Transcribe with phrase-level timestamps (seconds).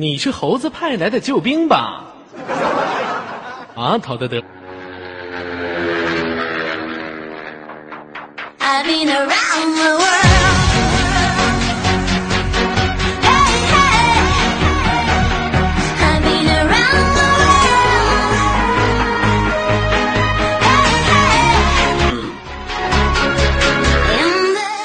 [0.00, 2.06] 你是猴子派来的救兵吧？
[3.76, 4.42] 啊，陶德德。
[8.60, 10.39] I've been around the world.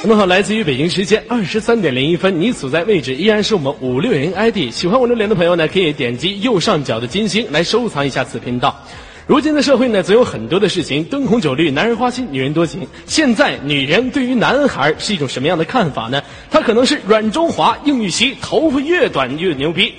[0.07, 4.71] 那么好，来自于北京时间二十三点零一分，你所在位置依然是我们五六零 ID。
[4.71, 8.79] 喜欢我留言的朋友呢，可以点击右上角的金星来收藏一下此频道。
[9.25, 12.87] 如今的社会呢，总有很多的事情灯红酒绿，男人花心，女人多情。
[13.07, 16.21] 现在女人对于男孩是一种什么样的看法呢？
[16.51, 19.91] 他可能是软中华，硬玉溪，头发越短越牛逼。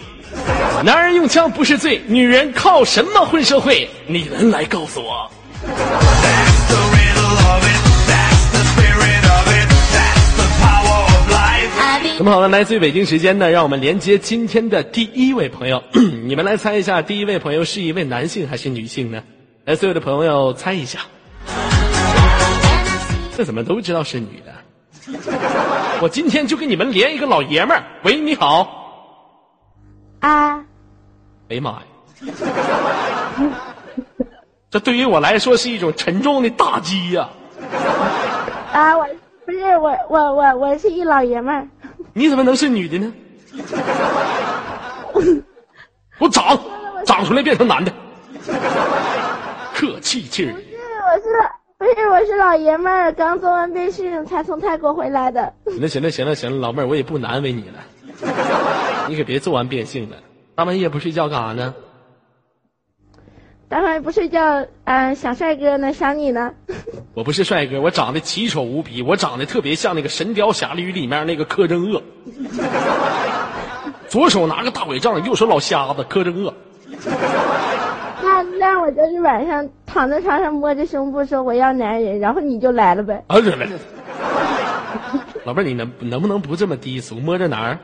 [0.84, 3.88] 男人用枪不是罪，女人靠什么混社会？
[4.07, 5.29] 你能来告诉我。
[12.19, 15.83] 那么好了，来自于北京时间呢，让我们连接今天的第一位朋友。
[16.24, 19.23] 你们来猜一下，第一位朋友是一位男性还是女性呢？
[19.66, 21.01] 来，所有的朋友猜一下。
[23.37, 24.55] 这怎么都知道是女的？
[26.01, 27.82] 我今天就给你们连一个老爷们儿。
[28.02, 28.66] 喂，你好。
[30.21, 30.65] 啊，
[31.51, 31.83] 哎呀妈呀！
[34.71, 37.29] 这对于我来说是一种沉重的打击呀、
[38.73, 39.07] 啊，我
[39.45, 41.68] 不是我我我我是一老爷们儿，
[42.16, 43.12] 你怎么能是女的呢？
[45.12, 45.20] 给
[46.18, 46.59] 我长，
[47.04, 47.92] 长出来变成男的，
[49.74, 50.52] 客气气儿。
[50.54, 50.64] 不是
[51.04, 51.44] 我是老
[51.76, 55.52] 不是我是老爷们儿，刚做完变性才从泰国回来的。
[55.66, 57.84] 行了行了行了行了，老妹儿，我也不难为你了，
[59.10, 60.16] 你可别做完变性了，
[60.54, 61.74] 大半夜不睡觉干啥呢？
[63.68, 66.53] 待会儿不睡觉，嗯、想帅哥呢，想你呢。
[67.14, 72.00] 我不是帅哥，我长得奇丑无比，我长得特别像那个《神雕侠侣》里面那个柯镇恶，
[74.09, 76.54] 左手拿个大拐杖，右手老瞎子柯镇恶。
[78.22, 83.25] 那那我就是晚上躺在床上摸着胸部说我要男人，然后你就来了呗。
[83.26, 83.69] 啊，来来，
[85.44, 87.16] 老妹儿，你能能不能不这么低俗？
[87.16, 87.78] 摸着哪儿？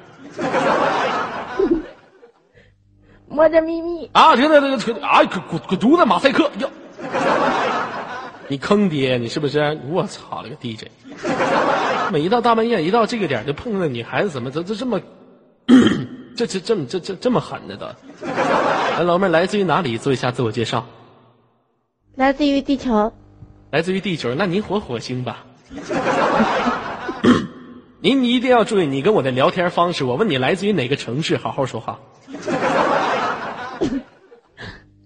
[3.32, 6.68] 摸着咪咪，啊，这个这个这个啊，滚滚滚犊子，马赛克哟！
[8.48, 9.80] 你坑爹，你是不是？
[9.88, 10.84] 我操了个 DJ！
[12.12, 15.00] 每一到大半夜，一到这个点儿就碰到女孩子，怎么这这这么，
[16.36, 17.86] 这这这么这这这么狠的都？
[18.26, 19.96] 哎，老妹儿来自于哪里？
[19.96, 20.84] 做一下自我介绍。
[22.14, 23.10] 来自于地球。
[23.70, 25.46] 来自于地球，那您活火星吧？
[28.00, 30.04] 您一定要注意，你跟我的聊天方式。
[30.04, 31.98] 我问你来自于哪个城市，好好说话。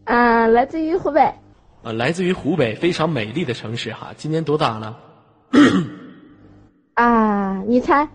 [0.06, 1.20] 啊、来自于湖北。
[1.82, 4.12] 啊，来自于湖北非常美丽的城市哈。
[4.16, 4.96] 今年多大了？
[6.94, 8.08] 啊，你猜？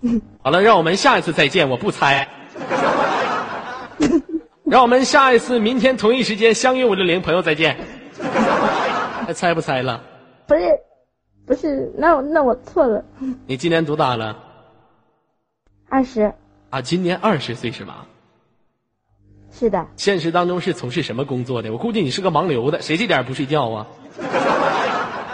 [0.42, 1.68] 好了，让我们下一次再见。
[1.68, 2.28] 我不猜。
[4.64, 7.76] 让我们下一次明天同一时间相约五六零，朋友再见。
[9.26, 10.02] 还猜不猜了？
[10.46, 10.80] 不是，
[11.46, 13.04] 不是，那我那我错了。
[13.46, 14.36] 你今年多大了？
[15.88, 16.32] 二十，
[16.70, 18.06] 啊，今年二十岁是吧？
[19.56, 21.70] 是的，现实当中是从事什么工作的？
[21.70, 23.86] 我估计你是个盲流的，谁这点不睡觉啊？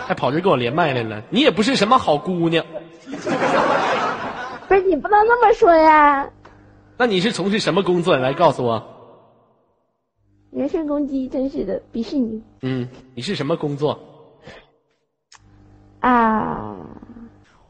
[0.06, 1.22] 还跑这跟我连麦来了？
[1.30, 2.66] 你也不是什么好姑娘，
[4.68, 6.28] 不是你不能那么说呀。
[6.98, 8.16] 那你是从事什么工作？
[8.18, 8.84] 来告诉我。
[10.50, 13.98] 人身攻击，真是的，鄙视你嗯，你是什么工作？
[16.00, 16.76] 啊！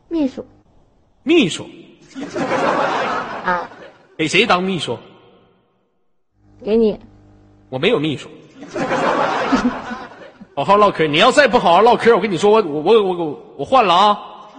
[0.08, 0.44] 秘书
[1.22, 1.68] 秘书，
[3.44, 3.68] 啊，
[4.16, 4.98] 给谁当秘书？
[6.64, 6.98] 给你
[7.68, 8.28] 我没有秘书。
[10.54, 14.18] 好好唠嗑，你要再不好好唠嗑，我跟你说，我我我我我我换了啊！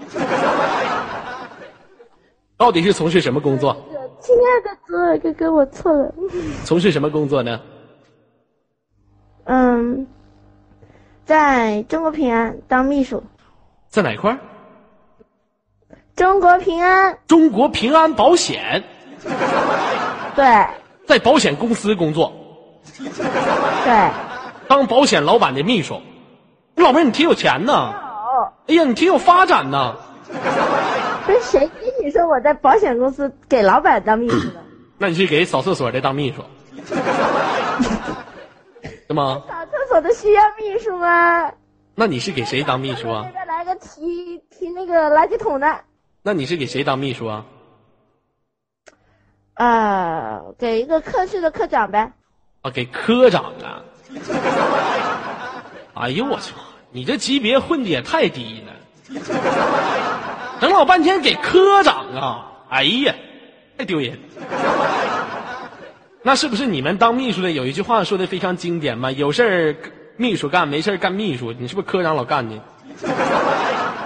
[2.57, 3.75] 到底是从事什么工作？
[4.19, 6.13] 亲爱的左耳哥哥，我错了。
[6.63, 7.59] 从事什么工作呢？
[9.45, 10.07] 嗯，
[11.25, 13.23] 在中国平安当秘书。
[13.89, 14.39] 在哪块儿？
[16.15, 18.83] 中国平安，中国平安保险，
[20.35, 20.65] 对
[21.11, 22.31] 在保险公司工作，
[22.97, 24.09] 对。
[24.69, 26.01] 当保险老板的秘书。
[26.75, 27.91] 老妹儿，你挺有钱呐！
[27.93, 29.93] 哦，哎呀，你挺有发展呐！
[31.25, 34.63] 不是谁跟你说我在保险公司给老板当秘书的？
[34.97, 36.41] 那你去给扫厕所的当秘书，
[39.07, 39.43] 是吗？
[39.49, 41.51] 扫厕所的需要秘书吗？
[41.93, 43.43] 那你是给谁当秘书啊再？
[43.43, 45.81] 来个提提那个垃圾桶的。
[46.23, 47.43] 那你是给谁当秘书啊？
[49.55, 52.13] 呃，给一个科室的科长呗。
[52.61, 53.81] 啊，给科长啊！
[55.93, 56.55] 哎呦我操，
[56.91, 58.73] 你这级别混的也太低了，
[60.59, 62.51] 整老半天给科长啊！
[62.69, 63.13] 哎呀，
[63.77, 64.19] 太丢人。
[66.23, 69.11] 那是不是你们当秘书的有一句话说的非常经典嘛？
[69.11, 69.75] 有事儿
[70.17, 71.51] 秘书干，没事儿干秘书。
[71.51, 72.61] 你是不是科长老干你？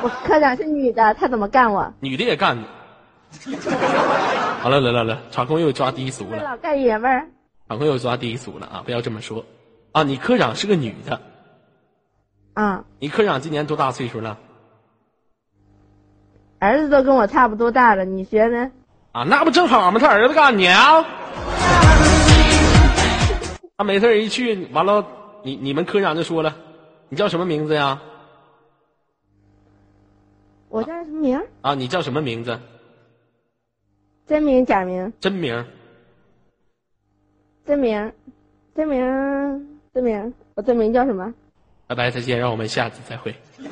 [0.02, 1.94] 我科长是女的，她怎么干我？
[2.00, 2.64] 女的也干你。
[4.66, 7.28] 好了，来来来，场控又抓低俗了，老干爷们儿。
[7.70, 8.82] 场控又抓低俗了啊！
[8.84, 9.46] 不要这么说
[9.92, 10.02] 啊！
[10.02, 11.22] 你科长是个女的，
[12.56, 14.40] 啊，你科长今年多大岁数了？
[16.58, 18.72] 儿子都跟我差不多大了，你学呢？
[19.12, 20.00] 啊，那不正好吗？
[20.00, 21.06] 他儿子干你啊！
[23.78, 25.06] 他没事一去，完了，
[25.44, 26.56] 你你们科长就说了，
[27.10, 28.02] 你叫什么名字呀？
[30.70, 31.40] 我叫什么名？
[31.62, 32.60] 啊，你叫什么名字？
[34.28, 35.12] 真名假名？
[35.20, 35.66] 真名？
[37.66, 38.12] 真名？
[38.76, 39.78] 真名？
[39.94, 40.34] 真名？
[40.56, 41.32] 我真名叫什么？
[41.88, 43.36] 拜拜，再见，让我们下次再会。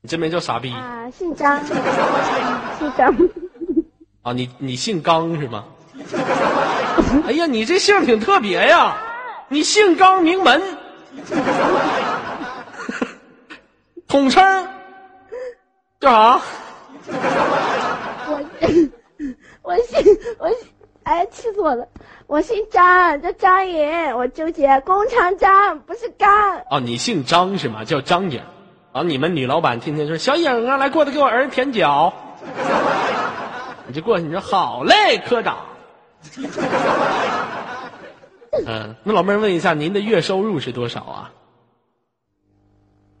[0.00, 3.14] 你真名叫傻逼啊，姓张，姓张。
[4.22, 4.32] 啊？
[4.32, 5.64] 你你姓刚是吗？
[7.26, 8.96] 哎呀，你这姓挺特别呀，
[9.48, 10.60] 你姓刚名门，
[14.08, 14.68] 统称
[16.00, 16.40] 叫啥？
[19.62, 19.98] 我我姓
[20.38, 20.68] 我姓，
[21.04, 21.86] 哎，气死我了！
[22.26, 27.84] 我姓张，叫张颖，我纠结，工长张不是干哦，你姓张是吗？
[27.84, 28.40] 叫张颖。
[28.92, 32.12] 啊，你们女老板天天说小颖啊，来过来给我儿子舔脚，
[33.88, 35.56] 你就过去，你说好嘞，科长。
[38.66, 41.32] 嗯，那老妹儿问一下，您的月收入是多少啊？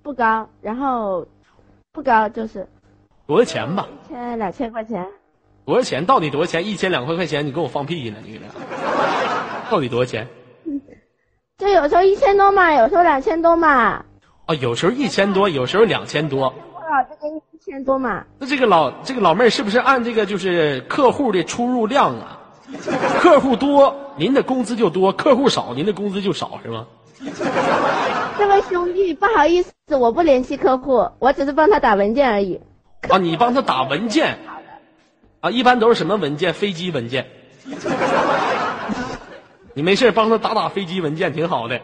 [0.02, 1.26] 不高，然后
[1.92, 2.68] 不高就是
[3.26, 3.88] 多少钱吧？
[4.04, 5.06] 一千两千块钱，
[5.64, 6.04] 多少钱？
[6.04, 6.66] 到底多少钱？
[6.66, 8.18] 一千两块块钱，你给我放屁呢？
[8.24, 8.48] 你俩
[9.70, 10.26] 到底多少钱？
[11.58, 14.04] 就有时候一千多嘛，有时候两千多嘛，
[14.46, 16.52] 啊，有时候一千多，有时候两千多。
[16.74, 18.24] 我老就给你一千多嘛。
[18.38, 22.40] 那这个老这个老妹儿是不是按这个就是客户的出入量啊？
[23.20, 26.86] 客户多，您的工资就多；客户少，您的工资就少，是吗？
[28.36, 32.60] 这位兄弟，不好意思，我不联系客户，我只是帮他打文件而已。
[33.08, 34.38] 啊，你帮他打文件，
[35.42, 36.54] 啊，一般都是什么文件？
[36.54, 37.26] 飞机文件。
[39.74, 41.80] 你没事儿帮他打打飞机文件，挺好的。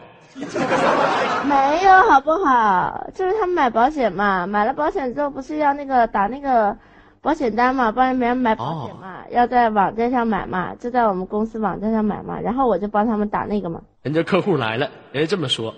[1.43, 3.09] 没有好不好？
[3.13, 6.77] 就是他们买保险嘛，买了保险之后不是要那个打那个
[7.21, 13.81] 保险单嘛，帮别人买保险嘛，要在网站上买嘛，就在我们公司网站上买嘛，然后我就帮他们打那个嘛。
[14.03, 15.75] 人家客户来了，人家这么说：“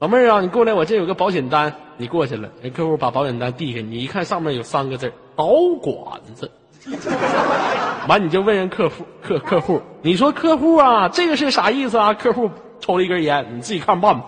[0.00, 5.46] 老妹儿啊，你过来，我这有个保险单。”你过去了，人客户把保险单递给你，一看上面有三个字儿“保
[5.80, 6.50] 管子”，
[8.08, 12.12] 完你就问人客户客客户，你说客户啊，这个是啥意思啊？
[12.14, 12.50] 客户
[12.80, 14.24] 抽了一根烟，你自己看办吧。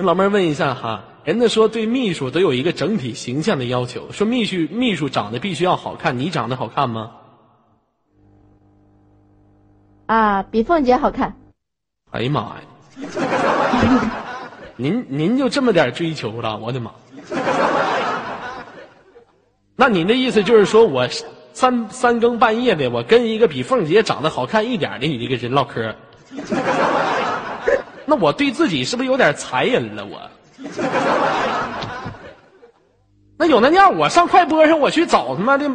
[0.00, 7.12] 老妹儿问一下哈，人家说对秘书都有一个整体形象的要求，说秘书秘书长得必须要好看，你长得好看吗？
[10.06, 11.36] 啊，比凤姐好看。
[12.10, 12.56] 哎呀妈呀！
[14.76, 16.90] 您您就这么点追求了，我的妈！
[19.80, 21.06] 那您的意思就是说我
[21.52, 25.94] 三三更半夜的，我跟一个比凤姐长得好看一点的女的跟人唠嗑，
[28.04, 30.04] 那我对自己是不是有点残忍了？
[30.04, 30.20] 我，
[33.36, 35.70] 那有那样，我上快播上我去找他妈的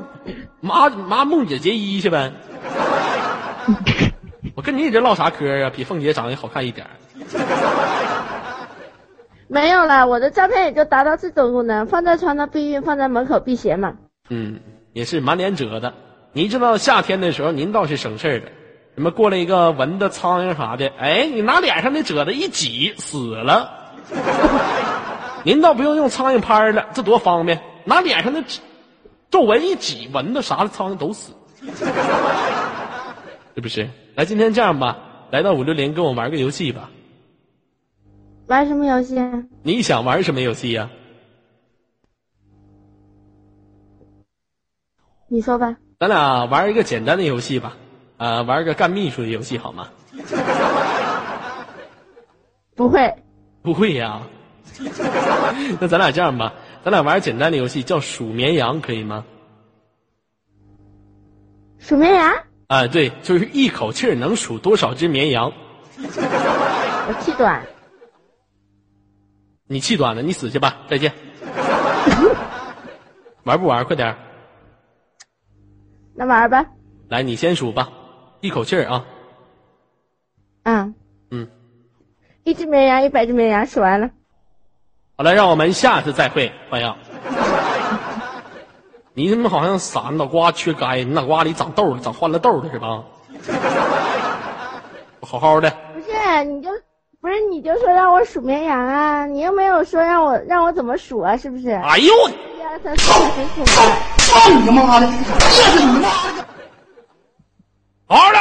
[0.59, 2.33] 麻麻梦姐结衣去呗。
[4.53, 5.71] 我跟你这唠啥嗑啊？
[5.73, 6.85] 比凤姐长得好看一点。
[9.53, 13.93] 没有啦，我的照片也就达到这种功能，放在床头避孕，放在门口辟邪嘛。
[14.31, 14.59] 嗯，
[14.93, 15.93] 也是满脸褶的。
[16.31, 18.47] 您知道夏天的时候，您倒是省事儿的。
[18.95, 23.69] 什么过来一个蚊子、苍蝇啥的，哎，你拿脸上的褶子一挤，死了。
[25.45, 28.43] 您倒不用用苍蝇拍了，这多方便，拿脸上的
[29.29, 31.31] 皱纹一挤，蚊子啥的、苍蝇都死，
[33.53, 33.87] 是不是？
[34.15, 34.97] 来，今天这样吧，
[35.29, 36.89] 来到五六零，跟我玩个游戏吧。
[38.53, 39.43] 玩什么游戏啊？
[39.63, 40.87] 你想玩什么游戏呀、
[45.27, 45.75] 你说吧。
[45.99, 47.75] 咱俩玩一个简单的游戏吧，
[48.17, 49.87] 啊、玩个干秘书的游戏好吗？
[52.77, 53.11] 不会，
[53.63, 54.21] 不会呀。
[55.81, 56.53] 那咱俩这样吧，
[56.85, 59.25] 咱俩玩简单的游戏，叫数绵羊，可以吗？
[61.79, 62.31] 数绵羊，
[62.67, 65.51] 啊，对，就是一口气儿能数多少只绵羊。
[65.97, 67.59] 我气短。
[69.73, 71.11] 你气短了，你死去吧，再见。
[73.43, 73.83] 玩不玩？
[73.85, 74.17] 快点儿，
[76.13, 76.63] 那玩吧。
[77.09, 77.89] 来，你先数吧，
[78.39, 79.03] 一口气儿啊。
[80.61, 80.93] 嗯，
[81.31, 81.49] 嗯，
[82.43, 84.11] 一只绵羊，一百只绵羊，数完了。
[85.17, 86.95] 好了，让我们下次再会，欢迎。
[89.15, 93.03] 你他妈好像傻，脑瓜缺钙，你脑瓜里长痘了，长欢乐痘了是吧？
[95.21, 96.69] 好好的，不是，你就
[97.23, 101.69] 不是你就说让我数绵羊啊，你又没有说让我让我怎么数啊，是不是？
[101.69, 102.29] 哎呦我。
[102.29, 103.81] 一二三四五六七八。
[104.17, 105.07] 操你妈的！
[105.07, 106.45] 这是你妈的！
[108.07, 108.37] 好好的，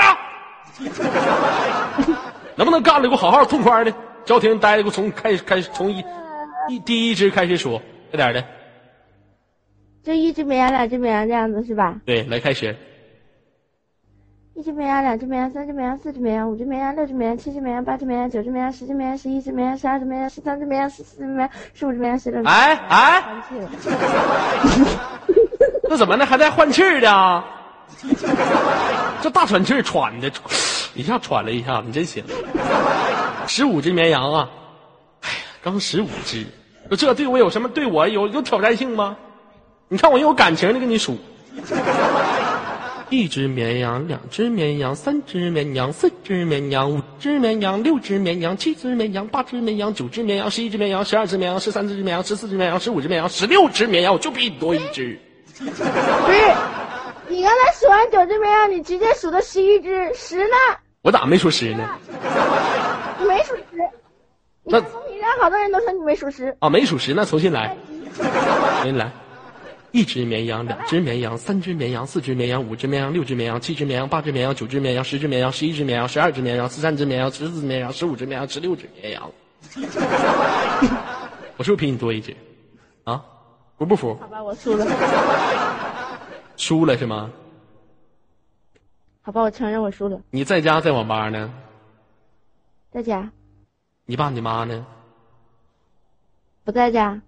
[2.57, 3.95] 能不能干了给我好好痛快的？
[4.25, 6.05] 叫停，待着给我从开始开始从一
[6.69, 8.45] 一第一只开始数，快点的。
[10.03, 12.01] 就一只绵羊，两只绵羊这样子是吧？
[12.05, 12.77] 对，来开始。
[14.55, 22.49] 一只绵羊，两只绵羊，三只绵羊，四只绵羊，五只绵羊，六只绵羊，七只绵羊，八只绵羊，九只绵羊，十只绵羊，十一只绵羊，十二只绵羊，十三只绵羊，十四只绵羊，十五只绵羊，十六只。
[22.49, 23.25] 哎哎。
[25.89, 26.27] 这怎么呢？
[26.27, 27.45] 还带换气儿的啊？
[29.23, 30.31] 这大喘气儿喘的，
[30.95, 32.23] 一下喘了一下，你真行。
[33.47, 34.51] 十五只绵羊啊！
[35.23, 36.45] 哎呀，刚十五只，
[36.89, 37.69] 说这对我有什么？
[37.69, 39.17] 对我有有挑战性吗？
[39.89, 41.17] 你看我有感情的跟你数。
[43.13, 55.21] 一只绵羊，两只绵羊，三只绵羊，四只绵羊，五只绵羊，六只绵羊，七只绵羊，八只绵羊，九只绵羊，十一只绵羊，十二只绵羊，十三只绵羊，十四只绵羊，十五只绵羊，十六只绵羊，我就比你多一只。
[55.59, 55.73] 不是，
[57.29, 60.57] 你刚才数完九只绵羊，你直接数的十一只，十呢？
[61.03, 61.87] 我咋没数十呢？
[63.21, 63.63] 你没数十。
[64.65, 66.57] 你那看公屏上好多人都说你没数十。
[66.61, 67.77] 啊，没数十，那重新来，
[68.15, 68.25] 重
[68.85, 69.11] 新来。
[69.93, 79.31] 一只绵羊，两只绵羊，三只绵羊，四只绵羊，五只绵羊，六只绵羊，七只绵羊，八只绵羊，九只绵羊，十只绵羊，十一只绵羊，十二只绵羊，十三只绵羊，十四只绵羊，十五只绵羊，十六只绵羊。
[81.59, 82.35] 我是不是比你多一只？
[83.05, 83.23] 啊，
[83.77, 84.17] 服不服？
[84.21, 84.87] 好吧，我输了。
[86.57, 87.31] 输了是吗？
[89.21, 90.19] 好吧，我承认我输了。
[90.31, 91.53] 你在家在网吧呢？
[92.91, 93.31] 在家
[94.07, 94.87] 你爸你妈呢？
[96.65, 97.21] 不在家？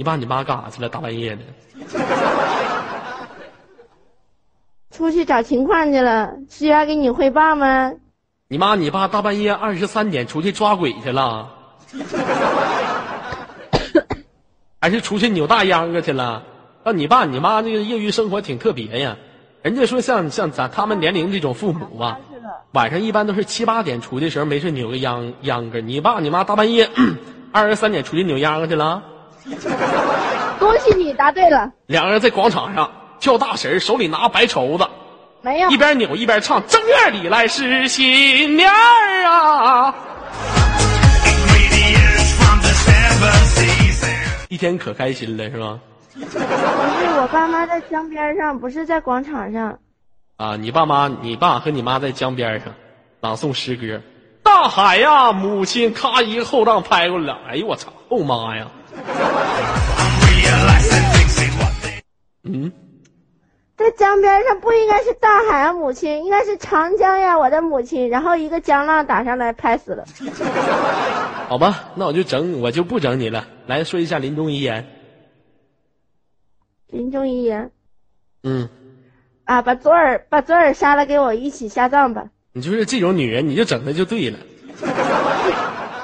[0.00, 0.88] 你爸你妈干啥去了？
[0.88, 1.42] 大半夜的。
[4.90, 7.92] 出去找情况去了，需要给你汇报吗？
[8.48, 11.50] 你妈你爸大半夜二十三点出去抓鬼去了，
[14.80, 16.44] 还是出去扭大秧歌去了？
[16.82, 19.18] 那你爸你妈这个业余生活挺特别呀。
[19.60, 22.18] 人家说像像咱他们年龄这种父母吧。
[22.72, 25.82] 晚上一般都是七八点出去的时候没事扭个秧秧歌。
[25.82, 26.88] 你爸你妈大半夜
[27.52, 29.02] 二十三点出去扭秧歌去了，
[30.58, 34.86] 恭喜你答对了，两个人在广场上跳大神，手里拿白绸子，
[35.42, 39.94] 没有一边扭一边唱：正月里来是新年儿啊。
[44.48, 45.78] 一天可开心了是吧？
[46.12, 46.38] 不是
[47.20, 49.78] 我爸妈在江边上，不是在广场上。
[50.36, 52.68] 啊，你爸妈，你爸和你妈在江边上
[53.20, 54.00] 朗诵诗歌，
[54.42, 58.66] 大海呀，母亲，咔一个后浪拍过来了，哎呦我操，后妈呀，
[62.42, 62.72] 嗯，
[63.76, 68.08] 在江边上不应该是大海啊，母亲，应该是长江呀，我的母亲。
[68.08, 70.04] 然后一个江浪打上来，拍死了。
[71.48, 74.86] 好吧，那我就整，我就不整你了，来说一下临终遗言，
[76.88, 77.70] 临终遗言
[78.42, 78.68] 嗯，
[79.44, 82.30] 啊，把左耳把左耳杀了，给我一起下葬吧。
[82.52, 84.38] 你就是这种女人，你就整她就对了，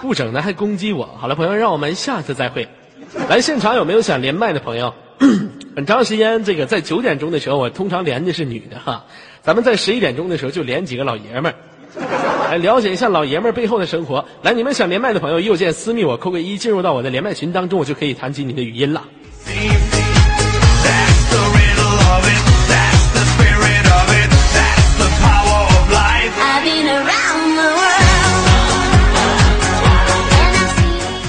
[0.01, 1.07] 不整她还攻击我。
[1.07, 2.69] 好了，朋友，让我们下次再会。
[3.29, 4.93] 来现场有没有想连麦的朋友？
[5.75, 9.05] 很长时间，这个在九点钟的时候，我通常连的是女的哈。
[9.43, 11.55] 咱们在十一点钟的时候就连几个老爷们儿，
[12.51, 14.25] 来了解一下老爷们儿背后的生活。
[14.43, 19.03] 来，你们想连麦的朋友，右键私密我，扣个一，进入到我的连麦群当中，我就可以弹起你的语音了。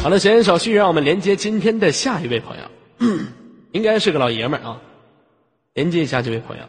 [0.07, 2.63] 好了，闲言少叙，让我们连接今天的下一位朋友，
[3.73, 4.77] 应该是个老爷们儿啊。
[5.73, 6.63] 连接一下这位朋友。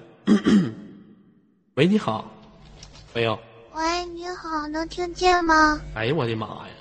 [1.75, 2.25] 喂，你好，
[3.15, 3.39] 朋友。
[3.75, 5.81] 喂，你好，能听见吗？
[5.95, 6.75] 哎呀，我的妈呀！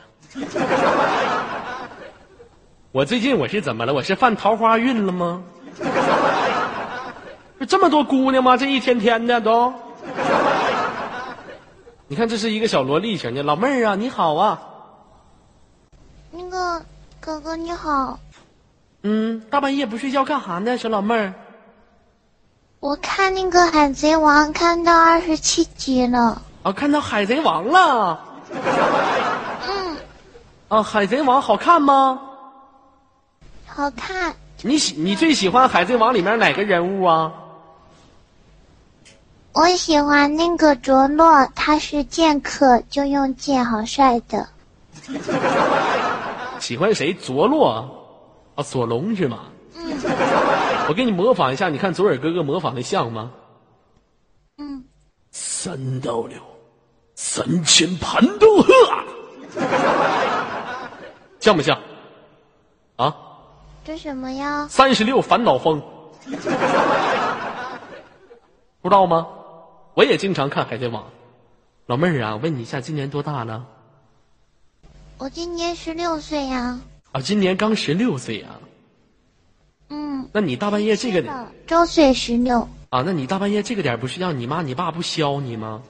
[2.92, 3.94] 我最近我是怎么了？
[3.94, 5.44] 我是犯桃花运了吗？
[7.60, 8.58] 不这么多姑娘吗？
[8.58, 9.72] 这一天天的都。
[12.08, 14.60] 你看，这是一个小萝莉型的老妹儿啊，你好啊。
[16.38, 16.80] 那个
[17.20, 18.20] 哥哥你好，
[19.02, 21.34] 嗯，大半夜不睡觉干啥呢，小老妹儿？
[22.80, 26.40] 我看那个《海贼王》看到二十七集了。
[26.62, 28.20] 啊，看到海贼王了。
[29.68, 29.98] 嗯，
[30.68, 32.22] 啊，海贼王好看吗？
[33.66, 34.36] 好看。
[34.62, 37.34] 你喜你最喜欢海贼王里面哪个人物啊？
[39.54, 44.48] 我喜欢那个卓诺，他是剑客，就用剑，好帅的。
[46.68, 47.14] 喜欢谁？
[47.14, 47.70] 佐洛
[48.58, 49.46] 啊，索隆是吗？
[50.90, 53.32] 我给你模仿一下，你看左耳哥哥模仿的像吗？
[54.58, 54.84] 嗯，
[55.32, 56.38] 三到六，
[57.16, 58.74] 三千盘都喝，
[61.40, 61.80] 像不像？
[62.98, 63.16] 啊，
[63.86, 64.68] 这什么呀？
[64.70, 65.82] 三十六烦恼风，
[68.82, 69.26] 不知道吗？
[69.94, 71.02] 我也经常看《海贼王》。
[71.86, 73.66] 老妹儿啊，问你一下，今年多大了？
[75.18, 76.80] 我今年十六岁呀。
[77.12, 78.60] 啊，今年刚十六岁啊。
[79.90, 83.02] 嗯，那你大半夜这个点周岁十六，啊？
[83.06, 85.82] 那你大半夜这个点儿不是让，你妈你爸不削你吗？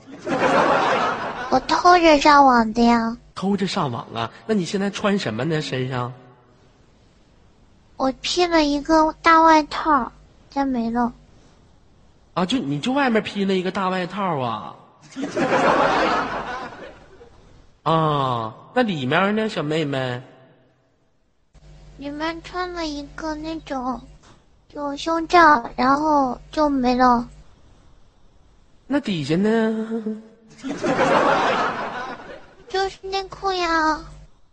[1.50, 3.18] 我偷着上网的呀。
[3.36, 4.32] 偷着上网啊？
[4.46, 5.62] 那你现在穿什么呢？
[5.62, 6.14] 身上？
[7.98, 10.12] 我披了一个大外套，
[10.50, 11.12] 再没了。
[12.34, 14.76] 啊，就你就外面披了一个大外套啊？
[17.84, 20.22] 啊，那里面呢，小妹妹？
[21.98, 24.00] 里面穿了一个那种，
[24.70, 27.28] 就胸罩，然后就没了。
[28.86, 30.22] 那底下呢？
[32.70, 34.00] 就是内裤呀。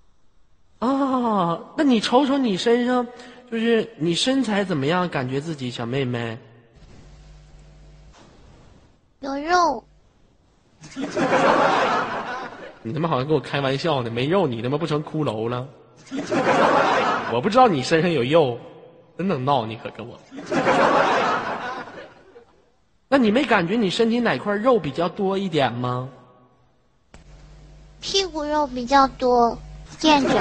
[0.80, 3.06] 啊，那你瞅瞅你身上，
[3.50, 5.06] 就是你身材怎么样？
[5.10, 6.38] 感觉自己小妹妹？
[9.20, 9.84] 有肉，
[12.86, 15.66] 你他妈好像跟我开玩笑呢，没肉你他妈不成骷髅了？
[17.32, 18.58] 我不知道你身上有肉，
[19.16, 20.20] 真能闹你可跟我。
[23.08, 26.10] 那你没感觉你身体哪块肉比较多一点吗？
[28.02, 29.56] 屁股肉比较多，
[29.98, 30.28] 垫着。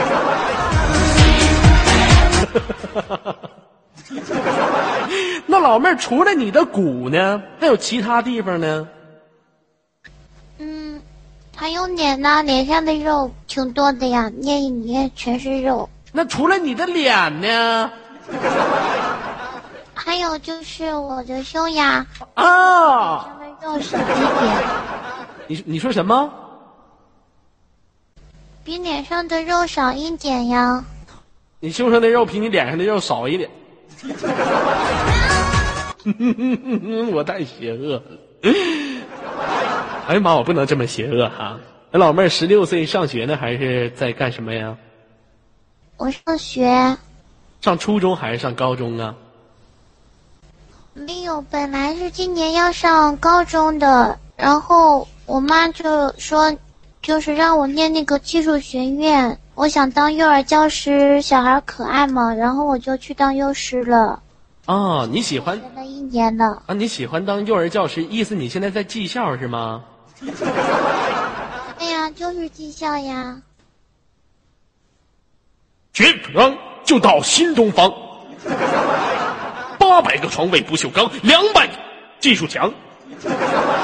[5.48, 8.86] 那老妹儿，除了你的骨呢，还有其他地方呢？
[11.64, 15.90] 嗯，还有脸呢，脸上的肉挺多的呀，捏一捏全是肉。
[16.12, 17.90] 那除了你的脸呢？
[19.94, 24.02] 还有就是我的胸呀，啊，上的肉少一
[24.42, 24.58] 点，
[25.48, 26.30] 你你说什么？
[28.66, 30.84] 比脸上的肉少一点呀。
[31.62, 33.50] 你胸上的肉比你脸上的肉少一点。
[37.14, 38.04] 我太邪恶了！
[40.08, 41.60] 哎呀妈，我不能这么邪恶哈！
[41.92, 44.76] 那老妹儿十六岁上学呢，还是在干什么呀？
[45.98, 46.98] 我上学
[47.62, 49.16] 上初中还是上高中啊？
[50.94, 56.54] 没有，本来是今年要上高中的，然后我妈就说，
[57.02, 59.40] 就是让我念那个技术学院。
[59.56, 64.22] 我想当幼儿教师，小孩可爱嘛，然后我就去当幼师了，
[64.66, 66.62] 哦，你喜欢学了一年了。
[66.66, 66.74] 啊？
[66.74, 69.84] 你喜欢当幼儿教师，意思你现在在技校是吗？
[71.80, 73.42] 哎呀，就是技校呀。
[75.94, 77.94] 全方就到新东方，
[79.78, 81.70] 八百个床位不锈钢，两百
[82.20, 82.74] 技术强，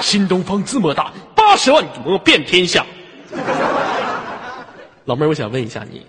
[0.02, 2.86] 新东方这么大，八十万模遍天下。
[5.06, 6.06] 老妹儿，我想问一下你，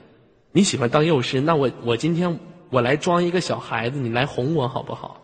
[0.53, 1.41] 你喜欢当幼师？
[1.41, 2.39] 那我我今天
[2.71, 5.21] 我来装一个小孩子，你来哄我好不好？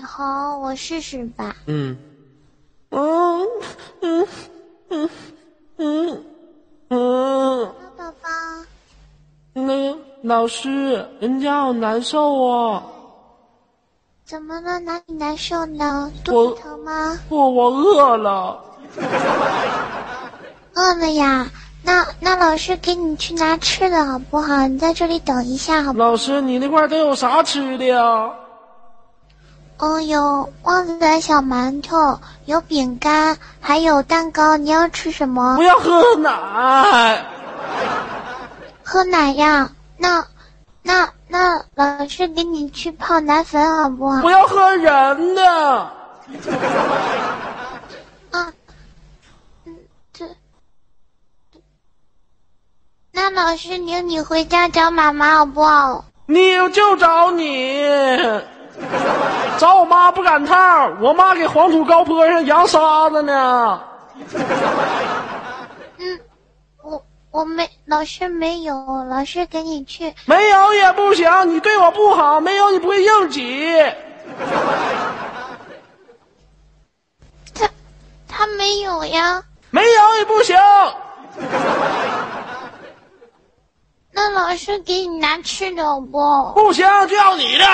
[0.00, 1.56] 好，我试试吧。
[1.66, 1.96] 嗯，
[2.90, 3.46] 嗯
[4.00, 4.28] 嗯
[4.88, 5.10] 嗯
[5.76, 6.24] 嗯
[6.88, 7.66] 嗯。
[7.96, 8.28] 宝宝，
[9.54, 12.82] 那老师，人家好难受哦。
[14.24, 14.78] 怎么了？
[14.80, 16.10] 哪里难受呢？
[16.24, 17.18] 肚子疼吗？
[17.28, 18.64] 我我饿了。
[20.74, 21.48] 饿了呀？
[21.84, 24.66] 那那老师给你去拿吃的好不好？
[24.66, 26.10] 你在这里等一下好不好？
[26.10, 28.32] 老师，你那块都有啥吃的呀？
[29.78, 34.56] 哦，有旺仔小馒头，有饼干，还有蛋糕。
[34.56, 35.62] 你要吃什么我？
[35.62, 37.26] 要喝奶。
[38.82, 39.70] 喝奶呀？
[39.98, 40.26] 那
[40.82, 44.30] 那那老师给你去泡奶粉好不好不？
[44.30, 45.44] 要喝人的。
[48.30, 48.52] 啊，
[49.66, 49.76] 嗯，
[50.12, 50.24] 这。
[53.12, 56.04] 那老师领你回家找妈妈好不好？
[56.26, 57.82] 你就找你，
[59.58, 63.80] 找我妈不赶趟儿我妈给黄土高坡上扬沙子呢。
[65.98, 66.20] 嗯，
[66.82, 70.14] 我我没老师没有，老师给你去。
[70.26, 73.74] 没有也不行，你对我不好，没有你不会硬挤。
[77.54, 77.68] 他
[78.28, 79.42] 他没有呀。
[79.70, 80.56] 没有也不行。
[84.12, 86.52] 那老师给你拿吃的好不好？
[86.52, 87.64] 不行就要你的。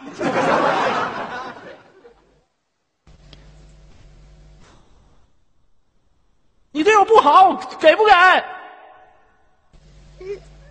[6.72, 8.12] 你对我不好，给不给？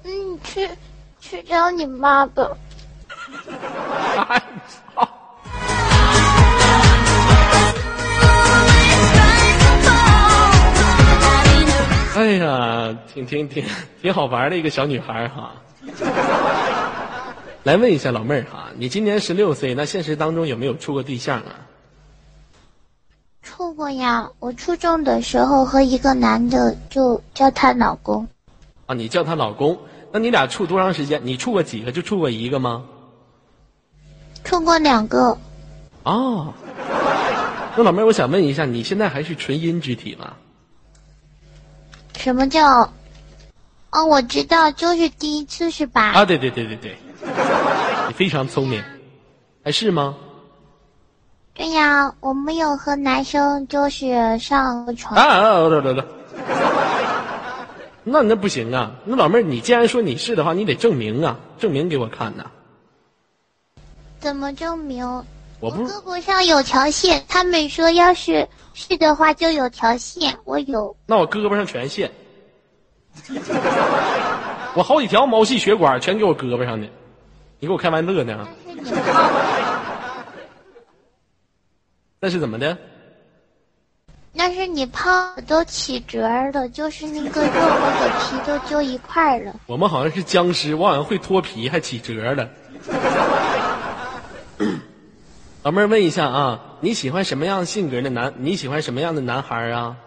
[0.03, 0.69] 嗯，去
[1.19, 2.49] 去找你妈吧。
[4.29, 4.41] 哎
[4.95, 5.07] 操！
[12.15, 13.65] 哎呀，挺挺挺
[14.01, 15.51] 挺好玩的一个小女孩哈。
[17.63, 21.67] 来问一下老妹儿哈，你今年十六岁，那现实当中有没有处过对象啊？
[23.41, 28.27] 处过呀，我初中的时候和一个男的就叫他老公，
[28.85, 29.77] 啊，你叫他老公，
[30.11, 31.21] 那你俩处多长时间？
[31.25, 31.91] 你处过几个？
[31.91, 32.85] 就处过一个吗？
[34.43, 35.37] 处过两个。
[36.03, 36.53] 哦，
[37.75, 40.33] 那老妹儿，我想问一下，你现在还是纯阴之体吗？
[42.17, 42.93] 什么叫？
[43.91, 46.11] 哦，我知道，就是第一次是吧？
[46.11, 48.83] 啊，对对对对对，你非常聪明，
[49.63, 50.15] 还是吗？
[51.53, 55.15] 对呀，我没有和男生就是上过床。
[55.15, 56.03] 啊啊，对对对。
[58.03, 58.91] 那那不行啊！
[59.05, 62.45] 那老妹儿，你既然说你是的话，你得证明啊，证明给我看呐。
[64.19, 65.05] 怎么证明？
[65.59, 70.95] 我胳膊上有条线，他们说要是是的话就有条线，我有。
[71.05, 72.09] 那我胳膊上全线，
[74.73, 76.87] 我好几条毛细血管全给我胳膊上的，
[77.59, 78.47] 你给我开玩乐呢？
[82.21, 82.77] 那是怎么的？
[84.31, 89.53] 那是你胖都起褶了，就是那个肉那个皮都揪一块儿了。
[89.65, 92.49] 我们好像是僵尸，我好像会脱皮，还起褶了。
[95.63, 98.33] 老妹儿问一下啊，你喜欢什么样性格的男？
[98.37, 99.97] 你喜欢什么样的男孩啊？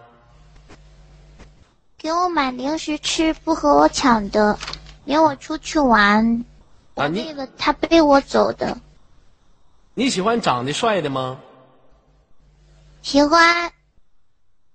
[1.97, 4.57] 给我买零食吃，不和我抢的，
[5.05, 6.43] 领我出去玩，
[6.95, 8.77] 啊，我你为了他背我走的。
[9.95, 11.39] 你喜欢长得帅的吗？
[13.01, 13.71] 喜欢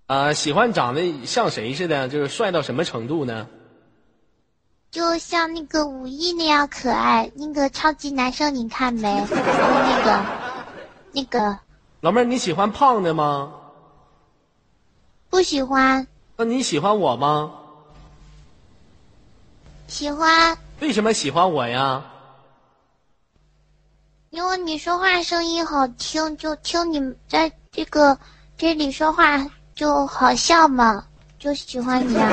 [0.07, 2.09] 啊，喜欢长得像谁似的？
[2.09, 3.49] 就是帅到什么程度呢？
[4.91, 9.23] 就像那个武艺那样可爱，那个超级男生你看没？
[9.31, 10.25] 那个
[11.13, 11.59] 那个
[12.01, 13.53] 老妹儿，你喜欢胖的吗？
[15.29, 17.53] 不喜欢，那你喜欢我吗？
[19.89, 22.03] 喜欢，为什么喜欢我呀？
[24.31, 28.17] 因为你说话声音好听，就听你在这个
[28.57, 31.05] 这里说话就好笑嘛，
[31.39, 32.29] 就喜欢你啊。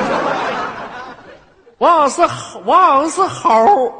[1.78, 3.92] 我好像是猴我好像是猴儿，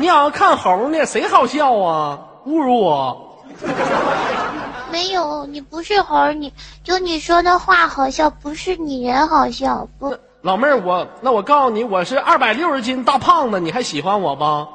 [0.00, 2.18] 你好像看猴呢，谁好笑啊？
[2.46, 3.38] 侮辱我！
[4.90, 14.68] 没有，你不是猴儿，你就你说的话好笑，不是你人好笑，不，老妹儿，我那我告诉你，我是二百六十斤大胖子，你还喜欢我吧？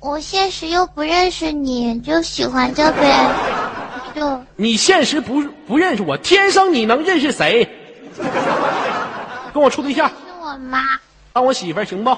[0.00, 3.30] 我现实又不认识你，就喜欢这呗，
[4.14, 7.68] 就 你现实不不认识我，天生你能认识谁？
[9.52, 10.82] 跟我处对象，是我妈。
[11.32, 12.16] 当我媳妇儿行不？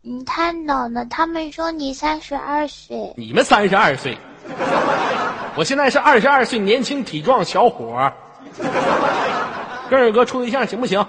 [0.00, 4.18] 你太老了，他们说你三十二岁，你们三十二岁，
[5.54, 8.12] 我现在是二十二岁，年轻体壮小伙儿，
[9.90, 11.04] 跟二哥处对象行不行？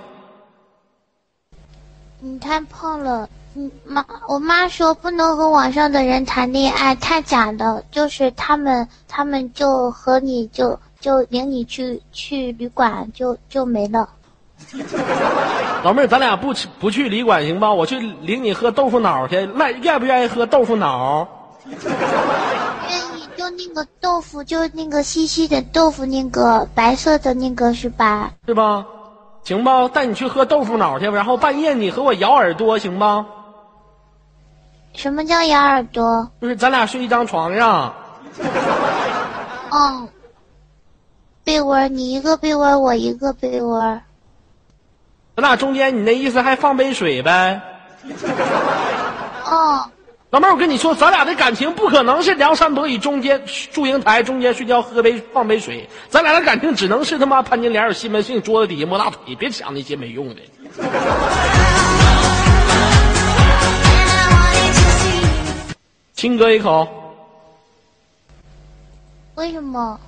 [2.19, 3.27] 你太胖了。
[3.56, 7.84] 嗯，妈，我妈说不能和网上的人谈恋爱，太假了。
[7.91, 14.10] 就是他们，他们就和你就就领你去去旅馆，就就没了。
[15.84, 17.71] 老妹儿，咱俩不去不去旅馆行吧？
[17.71, 21.27] 我去领你喝豆腐脑去，来愿不愿意喝豆腐脑？
[21.69, 21.79] 愿
[23.19, 28.32] 意就那个豆腐，就那个细细的豆腐，那个白色的那个是吧？
[28.47, 28.86] 是吧？
[29.43, 33.25] 行吧，带你去喝豆腐脑去，然后半夜你和我咬耳朵，行吧？
[34.93, 36.32] 什么叫咬耳朵？
[36.39, 37.93] 就是咱俩睡一张床上，
[39.71, 40.08] 嗯，
[41.43, 44.03] 被窝儿，你一个被窝儿，我一个被窝儿。
[45.36, 47.62] 咱俩中间你那意思还放杯水呗？
[49.45, 49.84] 哦，
[50.34, 53.39] 老妹儿，我跟你说，咱俩的感情不可能是梁山伯与中间
[53.72, 60.41] 祝英台中间睡觉喝杯放杯水，咱俩的感情只能是他妈潘金莲有西门庆桌子底下摸大腿，别想那些没用的。
[66.15, 66.88] 亲哥一口，
[69.36, 70.00] 为什么？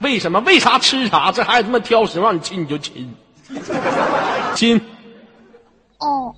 [0.00, 0.40] 为什么？
[0.40, 1.32] 为啥吃啥？
[1.32, 3.14] 这孩子他妈挑食，让你亲你就亲，
[4.54, 4.78] 亲，
[5.96, 6.34] 哦，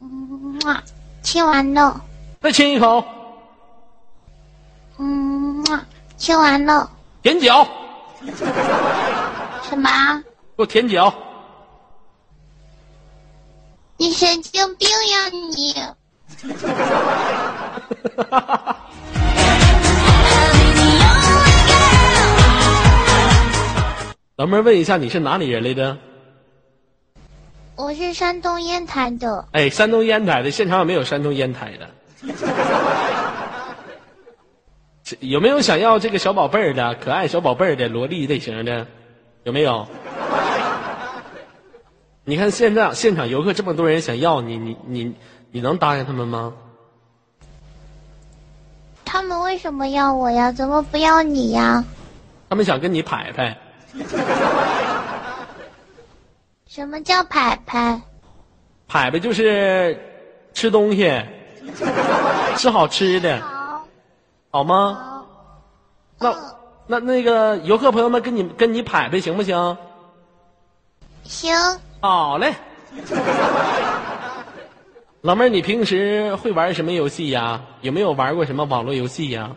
[0.00, 0.80] 嗯啊，
[1.22, 2.00] 亲完了，
[2.46, 3.04] 再亲一口，
[4.98, 5.84] 嗯啊，
[6.16, 6.88] 亲完了。
[7.20, 7.66] 舔脚，
[9.68, 9.90] 什么？
[10.56, 11.12] 给我舔脚。
[13.96, 15.74] 你神经病呀你！
[24.36, 25.98] 老妹儿问一下，你是哪里人来的？
[27.74, 31.90] 我是山东烟台的，哎，山东烟台的，现场有没有山东烟台的？
[35.02, 38.86] 这 有没有想要这个小宝贝儿的可爱小宝贝儿的萝莉类型的？
[39.44, 39.86] 有没有？
[42.24, 45.14] 你看现在现场游客这么多人想要你，你你
[45.52, 46.52] 你能答应他们吗？
[49.04, 50.50] 他们为什么要我呀？
[50.50, 51.84] 怎么不要你呀？
[52.48, 53.56] 他们想跟你拍拍，
[56.66, 58.00] 什么叫拍拍？
[58.88, 59.96] 拍拍就是
[60.52, 61.22] 吃东西，
[62.56, 63.84] 吃好吃的，好，
[64.50, 65.24] 好吗？
[66.18, 66.34] 好，
[66.86, 69.76] 那那那个游客朋友们跟你跟你拍拍行不行？
[71.24, 71.54] 行。
[72.00, 72.54] 好嘞。
[75.22, 77.60] 老妹儿，你平时会玩什么游戏呀？
[77.80, 79.56] 有没有玩过什么网络游戏呀？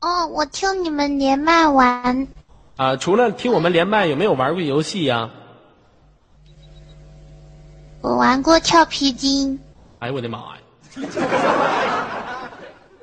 [0.00, 2.28] 哦，我听你们连麦玩，
[2.76, 5.30] 啊，除了听我们连麦，有没有玩过游戏呀？
[8.02, 9.58] 我玩过跳皮筋。
[10.04, 10.58] 哎呦我的妈呀！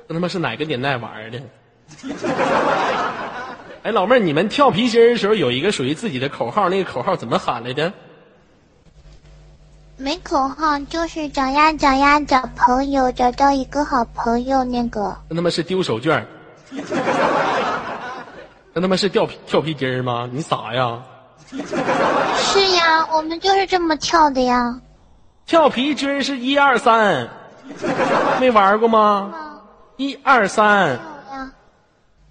[0.06, 1.40] 这他妈是哪个年代玩的？
[3.82, 7.92] 哎，老妹儿，你们跳皮筋儿的时候有一个属于自己的口号，那个口号怎么喊来的？
[9.96, 15.16] 没口号，就是找呀找呀找朋友，找到一个好朋友那个。
[15.28, 16.24] 那他妈是丢手绢儿
[18.72, 20.30] 那他妈是跳皮跳皮筋儿吗？
[20.32, 21.02] 你傻呀？
[21.50, 21.56] 是
[22.76, 24.80] 呀，我们就是这么跳的呀。
[25.46, 27.28] 跳皮筋是一二三，
[28.40, 29.32] 没玩过吗？
[29.34, 29.62] 啊，
[29.96, 30.98] 一二三，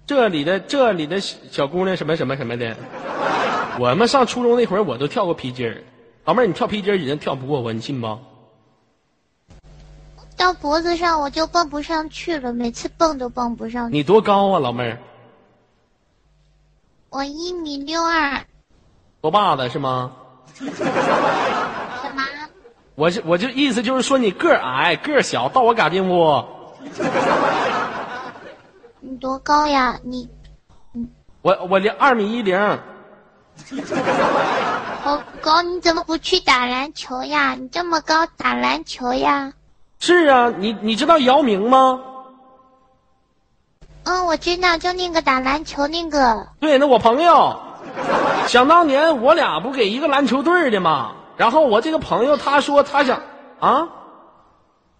[0.06, 2.76] 这里的这里的小姑娘什么什么什么的，
[3.78, 5.82] 我们上初中那会儿我都跳过皮筋儿。
[6.24, 8.18] 老妹儿，你跳皮筋儿已经跳不过我，你信不？
[10.36, 13.96] 到脖子上我就蹦不上去了，每次蹦都蹦不上去。
[13.96, 14.98] 你多高啊，老妹儿？
[17.10, 18.44] 我一米六二，
[19.20, 20.12] 多大的是吗？
[22.94, 26.44] 我是我就意思就是说你个儿矮个儿小，到我嘎进屋？
[29.00, 29.98] 你多高呀？
[30.04, 30.28] 你
[31.40, 32.58] 我我零二米一零，
[35.02, 37.54] 好高，你怎么不去打篮球呀？
[37.54, 39.52] 你这么高，打篮球呀？
[39.98, 42.00] 是啊，你你知道姚明吗？
[44.04, 46.46] 嗯，我知道，就那个打篮球那个。
[46.60, 47.56] 对，那我朋友，
[48.46, 51.12] 想当年我俩不给一个篮球队的吗？
[51.36, 53.20] 然后我这个朋友他说他想
[53.58, 53.88] 啊，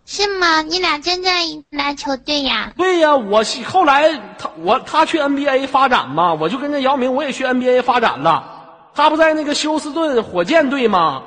[0.06, 0.62] 是吗？
[0.62, 1.30] 你俩真在
[1.70, 2.72] 篮球队呀？
[2.76, 8.48] 对呀，我是后来他我他去 NBA 发展嘛，我就跟着姚明我也去 NBA 发展了。
[8.94, 11.22] 他不在那个休斯顿火箭队吗？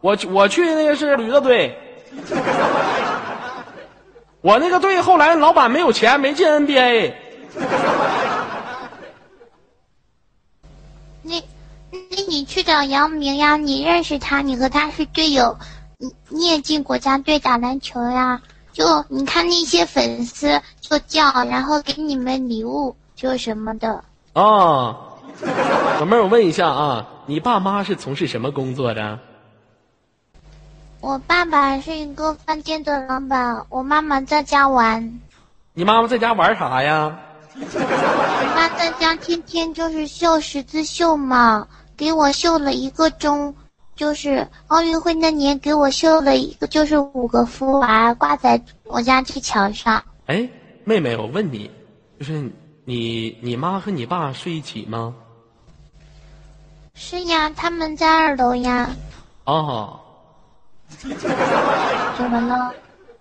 [0.00, 1.78] 我我去那个是驴子队。
[4.40, 7.12] 我那个队后来老板没有钱，没进 NBA。
[11.22, 11.42] 那
[11.90, 13.56] 那你去找姚明呀？
[13.56, 14.42] 你认识他？
[14.42, 15.56] 你和他是队友，
[15.96, 18.42] 你你也进国家队打篮球呀？
[18.74, 24.04] 就你看那些粉丝就叫，然后给你们礼物，就什么的。
[24.34, 24.94] 哦，
[25.98, 29.18] 老妹儿，我问一下啊，你爸妈是从事什么工作的？
[31.00, 35.18] 我爸爸是一个饭店的老板，我妈妈在家玩。
[35.72, 37.18] 你妈妈在家玩啥呀？
[37.54, 41.66] 我妈在家天天就是绣十字绣嘛，
[41.98, 43.56] 给我绣了一个钟，
[43.96, 50.04] 就是奥运会那年给我绣了一个，就是五个福娃挂在我家这墙上。
[50.26, 50.48] 哎，
[50.84, 51.68] 妹妹，我问你，
[52.16, 52.50] 就是
[52.84, 55.12] 你你妈和你爸睡一起吗？
[56.94, 58.90] 是呀，他们在二楼呀。
[59.44, 59.98] 哦，
[60.98, 62.72] 怎么了？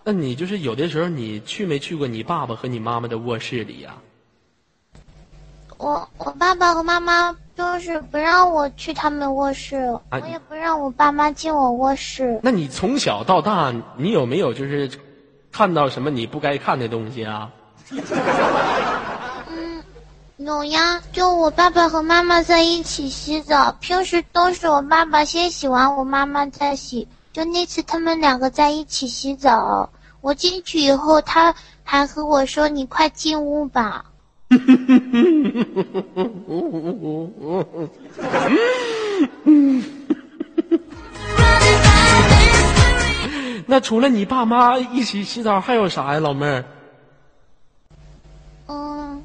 [0.03, 3.97] 那你就是有的时候你去没去过你爸爸和你妈妈的卧室里呀、
[5.77, 9.75] 我我爸爸和妈妈就是不让我去他们卧室，
[10.09, 12.39] 啊我也不让我爸妈进我卧室。
[12.41, 14.89] 那你从小到大，你有没有就是
[15.51, 17.49] 看到什么你不该看的东西啊？
[19.49, 19.83] 嗯
[20.37, 27.07] 有呀，就我爸爸和妈妈在一起洗澡，平时都是我爸爸先洗完，我妈妈再洗。
[27.33, 29.89] 就那次他们两个在一起洗澡，
[30.21, 34.05] 我进去以后，他还和我说：“你快进屋吧。
[43.69, 46.63] 那除了你爸妈一起洗澡，还有啥呀，老妹儿？”
[48.67, 49.21] 嗯，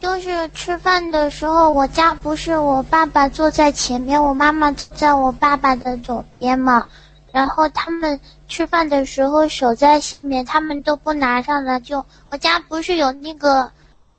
[0.00, 6.86] 就是吃饭的时候，我家不是我爸爸坐在前面，我妈妈在我爸爸的左边嘛。
[7.32, 11.80] 然后他们吃饭的时候手在下面，他们都不拿上来。
[11.80, 13.70] 就我家不是有那个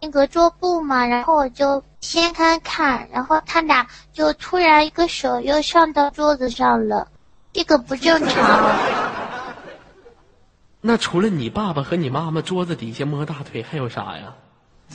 [0.02, 7.08] 那个桌布嘛，然后我就掀开看，然后他俩就突然一个手又上到桌子上了，
[7.52, 8.72] 这个不正常。
[10.82, 14.34] 那除了你爸爸和你妈妈桌子底下摸大腿，还有啥呀？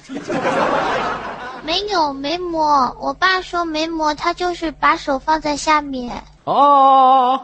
[1.65, 6.25] 没有没摸，我爸说没摸，他就是把手放在下面。
[6.45, 7.41] 哦，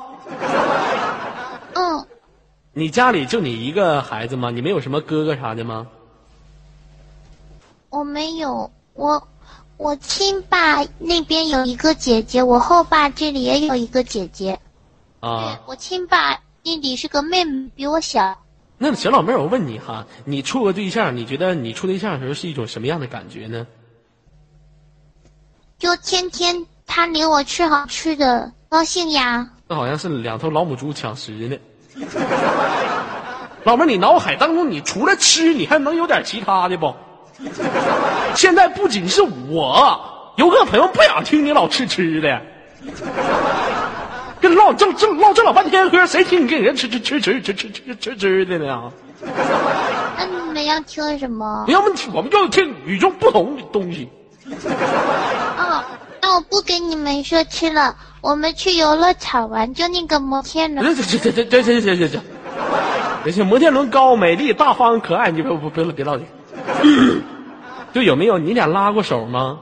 [1.75, 2.07] 嗯，
[2.73, 4.51] 你家里就你一个孩子吗？
[4.51, 5.87] 你没有什么哥哥啥的吗？
[7.91, 9.29] 我没有，我
[9.77, 14.61] 我亲爸那边有一个姐姐，我后爸这里也有一个姐姐。
[15.21, 18.39] 对啊，我亲爸弟弟是个妹妹，比我小。
[18.79, 23.67] 那小老妹儿，我问你哈，你处个对象，你觉得你处对象的时候是一种什么样的感觉呢？
[25.79, 29.51] 就天天他领我吃好吃的，高兴呀。
[29.67, 31.59] 那好像是两头老母猪抢食呢。
[33.65, 36.95] 老妹儿，你脑海当中你除了吃，你还能有点其他的不？
[38.35, 40.01] 现在不仅是我，
[40.37, 42.41] 游客朋友不想听你老吃吃的，
[44.41, 48.91] 跟唠这这唠这老半天嗑，谁听你跟人吃吃吃吃吃吃吃吃吃的呢？
[50.17, 51.65] 那你们要听什么？
[51.69, 54.09] 要么我们就听与众不同的东西。
[54.47, 55.85] 哦，
[56.23, 60.97] 那我不跟你们说吃了，我们去游乐场玩，就那个摩天轮。
[60.97, 62.19] 这这这这这这这这这，
[63.25, 66.40] 行行，摩天轮高、美丽、大方、可爱，你别别别别唠这个。
[67.93, 69.61] 就有没有你俩拉过手吗？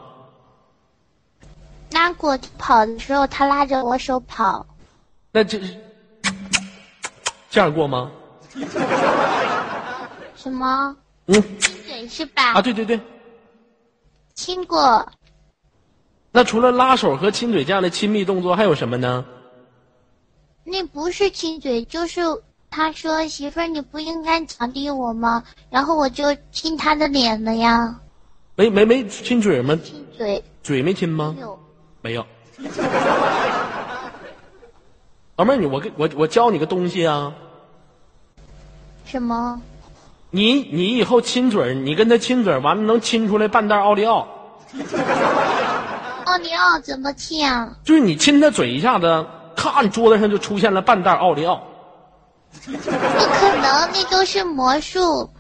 [1.93, 4.67] 拉过跑的时候，他拉着我手跑。
[5.33, 5.61] 那这
[7.51, 8.11] 这样过吗？
[10.37, 10.97] 什么？
[11.27, 12.53] 嗯亲嘴是吧？
[12.55, 13.01] 啊，对对对。
[14.35, 15.07] 亲过。
[16.31, 19.25] 那除了拉手和亲嘴这样的亲密动作，还有什么呢？
[20.65, 22.21] 那不是亲嘴，就是
[22.71, 25.43] 他说媳妇儿你不应该奖励我吗？
[25.71, 27.99] 然后我就亲他的脸了呀，
[28.57, 29.79] 没没没亲嘴吗？
[29.83, 30.43] 亲嘴。
[30.63, 31.35] 嘴没亲吗？
[31.41, 31.59] 有。
[32.03, 32.27] 没有。
[35.37, 37.33] 老妹儿，你我给我我教你个东西啊，
[39.05, 39.61] 什么？
[40.31, 44.29] 你你以后亲嘴儿，你跟他亲嘴儿完了能亲出来半袋奥利奥，
[46.27, 47.77] 奥利奥怎么亲啊？
[47.85, 49.27] 就是你亲他嘴一下子，
[49.57, 51.63] 咔，你桌子上就出现了半袋奥利奥，
[52.65, 55.31] 不可能，那都是魔术。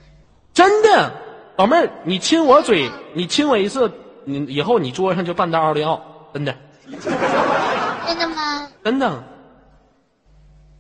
[0.53, 1.13] 真的，
[1.57, 3.93] 老妹儿，你亲我嘴，你亲我一次，
[4.25, 6.01] 你以后你桌上就半袋奥利奥，
[6.33, 6.55] 真的
[6.91, 8.69] 真的吗？
[8.85, 9.23] 真的，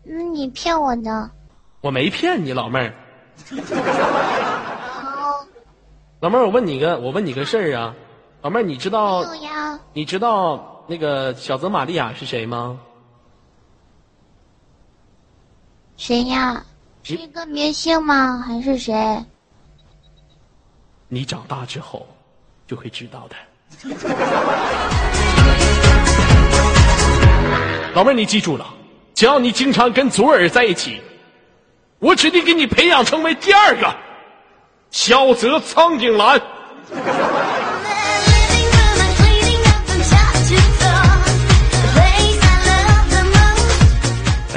[0.04, 1.30] 那你骗我呢？
[1.80, 2.94] 我没骗你，老妹儿。
[5.02, 5.46] 好，
[6.20, 7.94] 老妹儿，我问你个，我问你个事儿啊，
[8.42, 9.24] 老妹儿，你知道。
[9.94, 12.78] 你知道那个小泽玛利亚是谁吗？
[15.98, 16.64] 谁呀？
[17.02, 18.42] 是一个明星吗？
[18.46, 18.94] 还是谁？
[21.08, 22.06] 你长大之后
[22.66, 23.36] 就会知道的。
[27.94, 28.64] 老妹儿，你记住了，
[29.12, 31.02] 只要你经常跟左耳在一起，
[31.98, 33.92] 我指定给你培养成为第二个
[34.92, 36.40] 小泽苍井兰。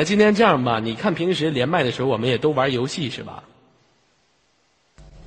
[0.02, 3.44] 那今天这样吧，你看平时连麦的时候，我们也都玩游戏是吧？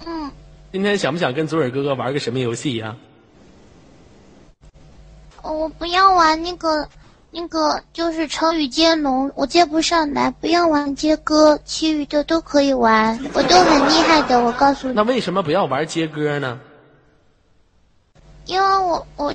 [0.04, 0.28] 嗯，
[0.72, 2.96] 今天想不想跟左耳哥哥玩个什么游戏呀、
[5.42, 6.88] 我不要玩那个，
[7.30, 10.32] 那个就是成语接龙，我接不上来。
[10.32, 14.42] 不要玩接歌，其余的都可以玩，我都很厉害的。
[14.42, 16.58] 我告诉你那，为什么不要玩接歌呢？
[18.46, 19.32] 因为我我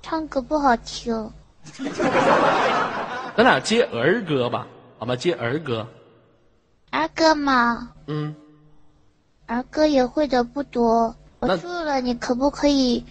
[0.00, 1.30] 唱歌不好听。
[3.36, 4.66] 咱俩接儿歌吧，
[4.98, 5.86] 好吧，接儿歌。
[6.90, 8.34] 儿歌吗，嗯，
[9.46, 11.14] 儿歌也会的不多。
[11.40, 13.04] 我输了，你可不可以？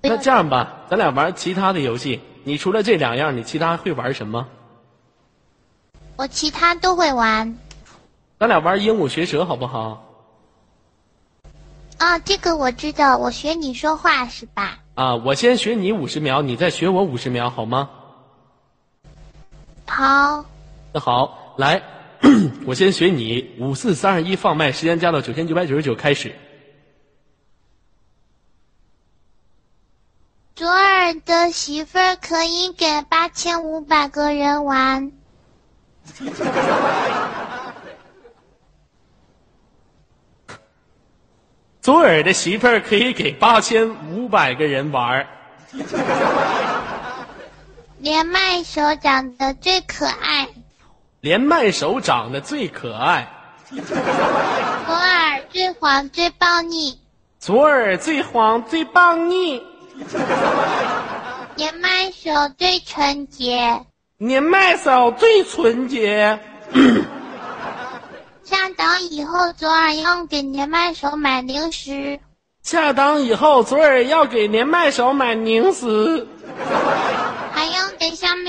[0.00, 2.20] 不那这样吧，咱俩玩其他的游戏。
[2.42, 4.48] 你除了这两样，你其他会玩什么？
[6.16, 7.56] 我其他都会玩
[8.38, 10.04] 咱俩玩鹦鹉学舌好不好？
[11.98, 14.78] 啊，这个我知道，我学你说话是吧？
[14.94, 17.88] 啊，我先学你五十秒，你再学我五十秒，好吗？
[19.92, 20.44] 好，
[20.94, 21.82] 那好，来，
[22.64, 26.32] 我先学你五四三二一，放麦，时间加到九千九百九十九，开始。
[30.54, 35.10] 左耳的媳妇儿可以给八千五百个人玩。
[41.82, 45.26] 左耳的媳妇儿可以给八千五百个人玩儿。
[48.02, 50.48] 连麦手长得最可爱，
[51.20, 53.28] 连麦手长得最可爱，
[53.68, 56.98] 左耳最黄最暴力，
[57.38, 59.62] 左耳最黄最棒你，
[61.56, 63.84] 年迈手最纯洁。
[64.16, 66.38] 年麦手最纯洁。
[68.42, 72.18] 下档以后，左耳要给年麦手买零食。
[72.62, 76.26] 下档以后，左耳要给年麦手买零食，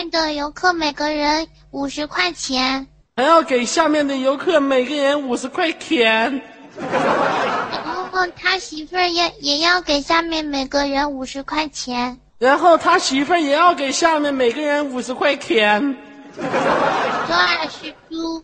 [0.01, 6.41] 面的游客每个人五十块钱，还要给下面的游客每个人五十块钱。
[6.79, 12.19] 然后他媳妇儿也也要给下面每个人五十块钱。
[12.39, 15.95] 然后他媳妇儿也要给下面每个人五十块钱。
[16.35, 18.43] 左耳是猪，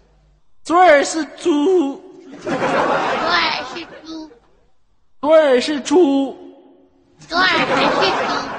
[0.63, 1.99] 左耳是猪，
[2.43, 4.29] 左耳是猪，
[5.19, 6.37] 左耳是猪。
[7.27, 8.56] 左耳还是猪。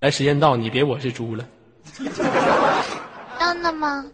[0.00, 1.44] 来，时间到，你别我是猪了。
[3.40, 4.04] 真的吗？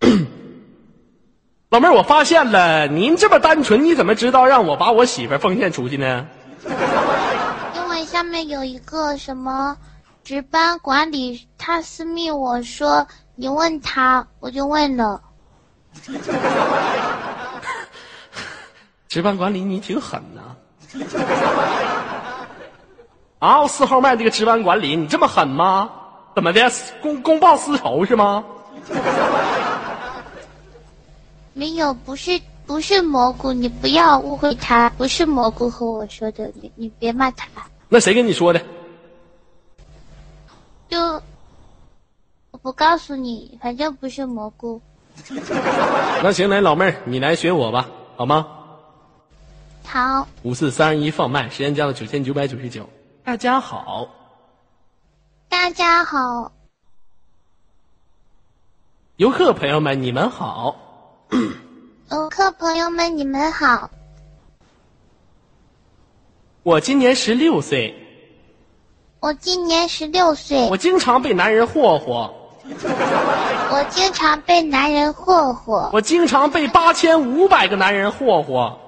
[1.70, 6.26] 老妹儿，我发现了，您这么单纯，你怎么知道让我把我媳妇奉献出去呢？
[7.76, 9.76] 因为下面有一个什么
[10.24, 13.06] 值班管理，他私密我说
[13.36, 15.22] 你问他，我就问了。
[19.06, 20.56] 值班管理你挺狠呐、啊！
[23.68, 25.90] 四号麦这个值班管理，你这么狠吗？
[26.34, 26.70] 怎么的？
[27.02, 28.44] 公公报私仇是吗？
[31.52, 37.46] 没有，不是不是蘑菇，你不要误会他，不是蘑菇和我说的，你你别骂他。
[37.88, 38.60] 那谁跟你说的？
[40.88, 40.98] 就
[42.50, 44.80] 我不告诉你，反正不是蘑菇。
[46.22, 48.46] 那行，来老妹儿，你来学我吧，好吗？
[49.86, 52.88] 好，五四三二一放麦，时间加到九千九百九十九。
[53.26, 54.06] 大家好，
[55.48, 56.52] 大家好，
[59.16, 60.76] 游客朋友们，你们好。
[62.12, 63.88] 游客朋友们，你们好。
[66.64, 67.94] 我今年十六岁，
[69.20, 72.30] 我今年十六岁我，经常被男人霍霍，
[72.68, 78.78] 我经常被男人霍霍，我经常被八千五百个男人霍霍。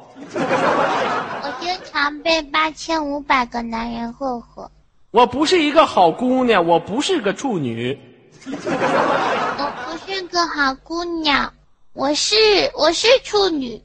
[1.66, 4.70] 我经常被八千五百个男人霍霍。
[5.10, 7.98] 我不是一个好姑娘，我不是个处女。
[8.46, 11.52] 我不是个好姑娘，
[11.92, 12.36] 我是
[12.76, 13.82] 我是处女。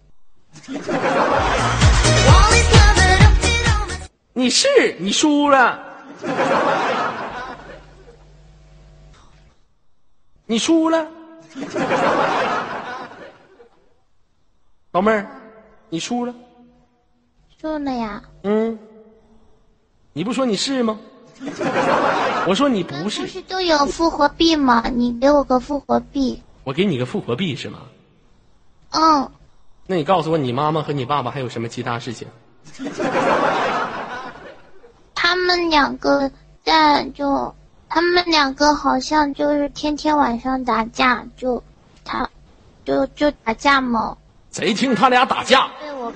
[4.34, 4.68] 你是
[5.00, 5.80] 你输了，
[10.46, 11.08] 你输了，
[14.92, 15.26] 老妹儿，
[15.90, 16.32] 你输了。
[17.62, 18.24] 输了呀？
[18.42, 18.80] 嗯，
[20.14, 20.98] 你不说你是吗？
[22.48, 24.90] 我说你不是不是，是都有复活币吗？
[24.90, 26.42] 你给我个复活币。
[26.64, 27.82] 我给你个复活币是吗？
[28.90, 29.30] 嗯，
[29.86, 32.28] 那你告诉我，你妈妈和你爸爸还有什么其他事情？
[35.14, 36.32] 他们两个
[36.64, 37.54] 在就，
[37.88, 41.62] 他们两个好像就是天天晚上打架，就
[42.04, 42.28] 他，
[42.84, 44.18] 就就打架嘛。
[44.52, 45.68] 谁听他俩打架？
[45.82, 46.12] 我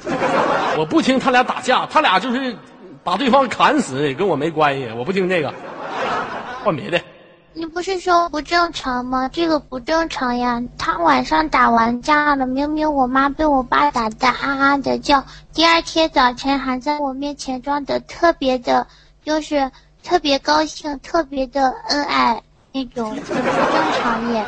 [0.78, 2.56] 我不听他俩打架，他俩就是
[3.04, 5.54] 把对方砍死，跟我没关系，我不听这个，
[6.64, 7.00] 换别的。
[7.54, 9.30] 你不是说不正常吗？
[9.32, 10.62] 这个不正常呀！
[10.78, 15.24] 他晚上打完架了，明明我妈被我爸打的啊啊的叫，
[15.54, 18.86] 第二天早晨还在我面前装的特别的，
[19.24, 19.72] 就是
[20.04, 24.46] 特别高兴，特别的恩爱那种，很不正常耶。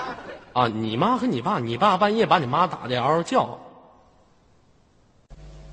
[0.52, 3.58] 啊，你妈和你爸，你爸半夜把你妈打的嗷嗷叫，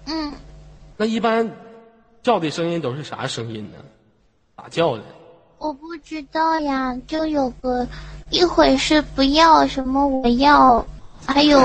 [0.06, 0.32] 嗯，
[0.96, 1.50] 那一般
[2.22, 3.78] 叫的声音都是啥声音呢？
[4.56, 5.02] 咋叫的？
[5.58, 7.86] 我不知道呀，就有个
[8.30, 10.84] 一会是不要什么我要，
[11.26, 11.58] 还有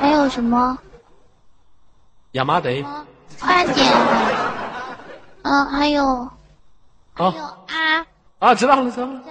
[0.00, 0.78] 还有什么？
[2.32, 2.84] 亚麻得
[3.40, 3.90] 快点！
[5.42, 6.28] 嗯，还有
[7.14, 8.06] 还有啊啊，
[8.38, 9.22] 啊，知道了知道了。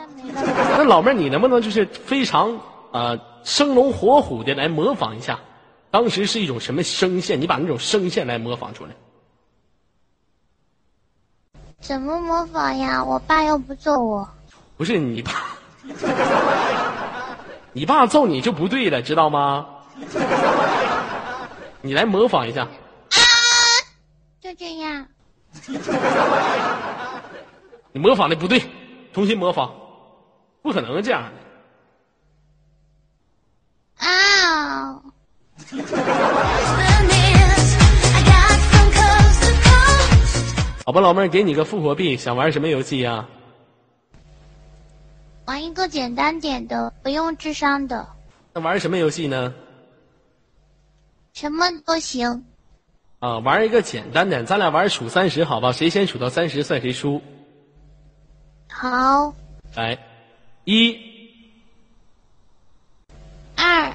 [0.77, 2.53] 那老妹儿，你能不能就是非常
[2.91, 5.39] 啊、呃生龙活虎的来模仿一下，
[5.89, 7.39] 当时是一种什么声线？
[7.39, 8.91] 你把那种声线来模仿出来。
[11.79, 13.03] 怎么模仿呀？
[13.03, 14.27] 我爸又不揍我。
[14.75, 15.31] 不是你爸，
[17.73, 19.65] 你爸揍你就不对了，知道吗？
[21.81, 22.67] 你来模仿一下。
[24.39, 25.07] 就这样，
[27.91, 28.61] 你模仿的不对，
[29.13, 29.73] 重新模仿，
[30.61, 31.23] 不可能这样
[33.99, 34.05] 的。
[34.05, 35.01] 啊！
[40.85, 43.27] 好吧，老妹儿，给你个复活币，想玩什么游戏呀、
[45.45, 48.07] 玩一个简单点的，不用智商的，
[48.53, 49.53] 那玩什么游戏呢？
[51.33, 52.45] 什么都行。
[53.19, 55.73] 啊，玩一个简单点，咱俩玩数三十，好吧？
[55.73, 57.21] 谁先数到三十算谁输。
[58.69, 59.33] 好，
[59.75, 59.97] 来，
[60.63, 60.97] 一、
[63.55, 63.93] 二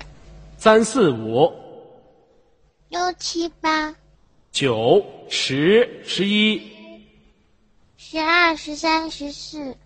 [0.62, 1.52] 三、四、五、
[2.88, 3.92] 六七八。
[4.52, 6.62] 九、十、十一、
[7.96, 9.76] 十二十三十四。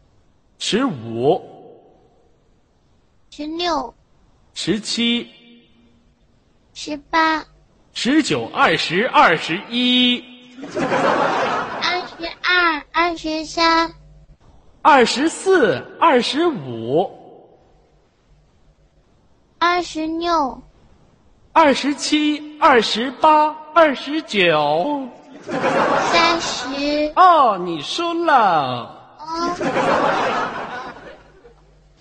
[0.58, 1.40] 十五、
[3.30, 3.94] 十六。
[4.52, 5.26] 十七、
[6.74, 7.42] 十八。
[7.94, 10.22] 十九、二十、二十一、
[10.60, 13.94] 二十二二十三。
[14.82, 17.25] 二十四、二十五、
[19.58, 20.62] 二十六
[21.52, 25.06] 二十七、二十八、二十九。
[26.12, 28.92] 三十哦，你输了。
[29.18, 29.56] 哦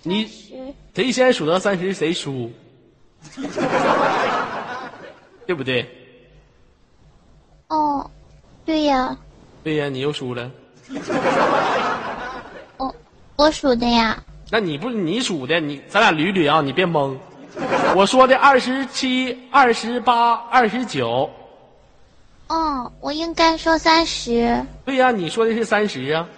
[0.02, 0.54] 你十
[0.94, 2.50] 谁先数到三十谁输，
[5.46, 5.84] 对不对？
[7.68, 8.08] 哦，
[8.64, 9.16] 对呀，
[9.64, 10.50] 对呀，你又输了。
[12.78, 12.94] 我
[13.36, 14.22] 我数的呀。
[14.50, 17.16] 那你不是你数的，你咱俩捋捋啊，你别懵。
[17.94, 21.30] 我说的二十七、二十八、二十九，
[22.48, 26.28] 哦，我应该说三十，对呀，你说的是三十啊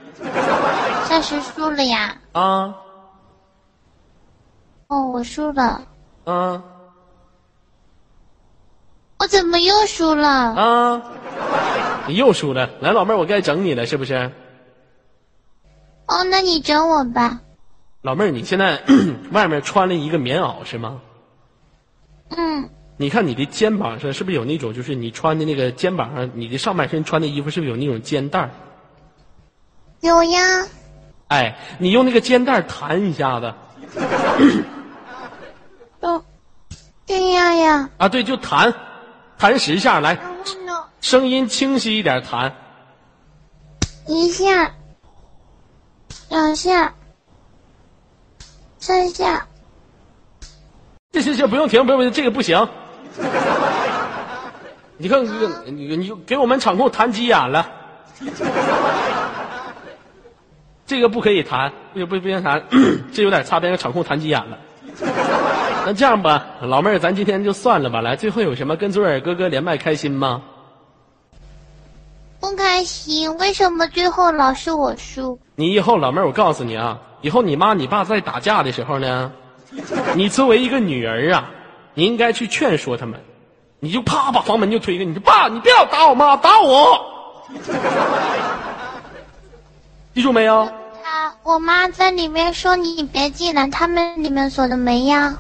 [1.04, 2.16] 三十输了呀。
[2.32, 2.74] 啊
[4.88, 5.82] 哦，我输了，
[6.24, 6.62] 啊
[9.18, 10.28] 我怎么又输了？
[10.28, 11.02] 啊！
[12.06, 14.30] 你又输了，来，老妹儿，我该整你了，是不是？
[16.06, 17.40] 哦，那你整我吧。
[18.02, 18.80] 老妹儿，你现在
[19.32, 21.00] 外面穿了一个棉袄是吗？
[22.30, 28.50] 嗯，你看你的肩膀上是不是有那种，就是你穿的那个肩膀上，你的上半身穿的衣服是不是有那种肩带儿？
[30.00, 30.66] 有呀。
[31.28, 33.54] 哎，你用那个肩带弹一下子
[36.00, 36.24] 哦，
[37.06, 37.90] 这样呀。
[37.98, 38.72] 啊，对，就弹，
[39.36, 40.18] 弹十下来，
[41.00, 42.54] 声音清晰一点弹。
[44.06, 44.74] 一下，
[46.30, 46.94] 两下，
[48.78, 49.46] 三下。
[51.18, 52.66] 这这这不用停，不用这个不行。
[54.96, 57.68] 你看，你你你给我们场控弹急眼了，
[60.86, 62.62] 这个不可以弹，不不不行弹，
[63.12, 64.58] 这有点擦边，场控弹急眼了。
[65.86, 68.00] 那这样吧，老妹儿，咱今天就算了吧。
[68.00, 70.42] 来，最后有什么跟左耳哥哥连麦开心吗？
[72.40, 75.38] 不开心，为什么最后老是我输？
[75.56, 79.32] 你以后老妹儿，我告诉你啊，以后你妈你爸在打架的时候呢，
[80.14, 81.50] 你作为一个女儿啊，
[81.94, 83.20] 你应该去劝说他们，
[83.80, 87.44] 你就啪把房门就推开，你说爸，你别老打我妈，打我，
[90.14, 90.68] 记住没有？
[91.04, 95.38] 他，我妈在里面说你别进来，他们里面锁的门呀。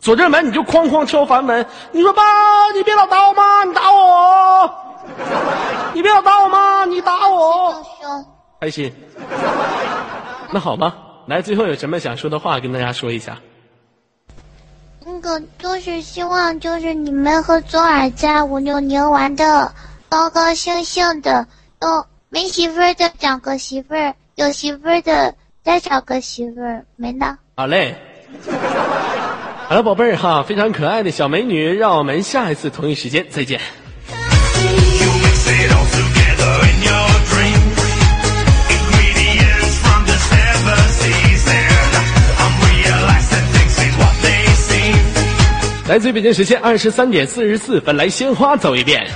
[0.00, 2.22] 锁这门你就哐哐敲房门，你说爸，
[2.74, 4.74] 你别老打我妈，你打我，
[5.94, 7.82] 你别老打我妈，你打我。
[8.60, 8.92] 开心。
[10.50, 10.94] 那好吧，
[11.26, 13.38] 来，最后有什么想说的话跟大家说一下。
[15.06, 19.72] 那个就是希望就是你们和左耳在五六年玩的
[20.08, 21.46] 高高兴兴的，
[21.78, 27.36] 都没媳妇儿的找个媳妇儿，有媳妇儿的再找个媳妇儿，没呢。
[27.56, 27.94] 好嘞。
[29.68, 33.60] 好了，宝贝儿哈，非常可爱的小美女，让我们下一次同一时间再见。
[45.94, 49.06] 来自于北京时间二十三点四十四分，来鲜花走一遍。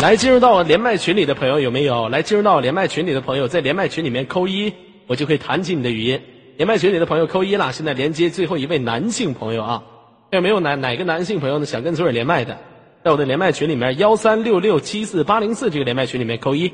[0.00, 2.08] 来，进入到我连麦群里的朋友有没有？
[2.08, 4.72] 来，进入到我连麦群里的朋友，在连麦群里面扣一，
[5.08, 6.22] 我就可以弹起你的语音。
[6.58, 7.72] 连麦群里的朋友扣一啦！
[7.72, 9.82] 现在连接最后一位男性朋友啊，
[10.30, 11.66] 有没有哪哪个男性朋友呢？
[11.66, 12.56] 想跟左耳连麦的，
[13.02, 16.72] 在我的连麦群里面幺三六六七四八零四这个连麦群里面扣一。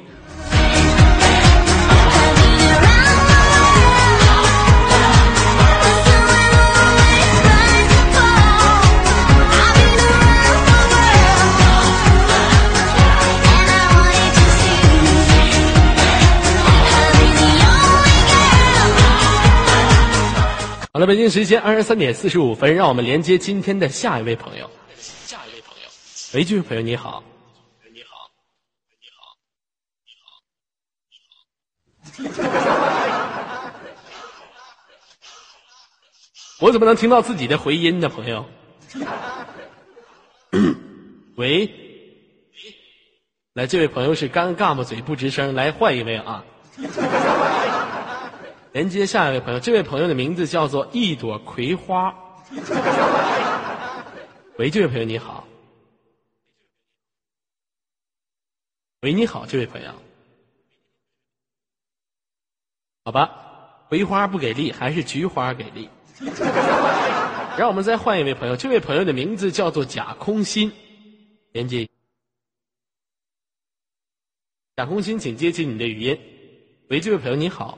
[20.95, 24.71] 好了，北京时间二十三点四十五分，让我们连接今天的下一位朋友。
[24.95, 25.89] 下一位朋友，
[26.35, 27.25] 喂，这位朋友你好。
[27.95, 28.31] 你好，
[28.99, 29.35] 你好，
[32.13, 32.37] 你好，你好。
[36.61, 38.45] 我怎么能听到自己的回音呢，朋友？
[41.37, 41.73] 喂，
[43.55, 46.45] 来，这位朋友是干嘎巴嘴不吱声，来换一位啊。
[48.73, 52.15] 连接下一位朋友，这位朋友的名字叫做一朵葵花。
[54.57, 55.47] 喂，这位朋友你好。
[59.03, 59.93] 喂，你好，这位朋友。
[63.05, 65.91] 好吧，葵花不给力，还是菊花给力。
[67.59, 70.73] 让我们再换一位朋友，这位朋友的名字叫做贾空心。
[71.53, 71.87] 连接。
[74.77, 76.19] 贾空心，请接起你的语音。
[76.89, 77.77] 喂，这位朋友你好。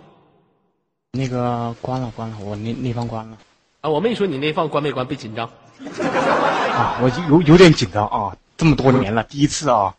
[1.17, 3.37] 那个关了关了，我那那放关了
[3.83, 5.49] 啊，我没说你那放关没关，别紧张。
[6.75, 9.95] 啊，我有有点紧张啊，这么多年了，第一次啊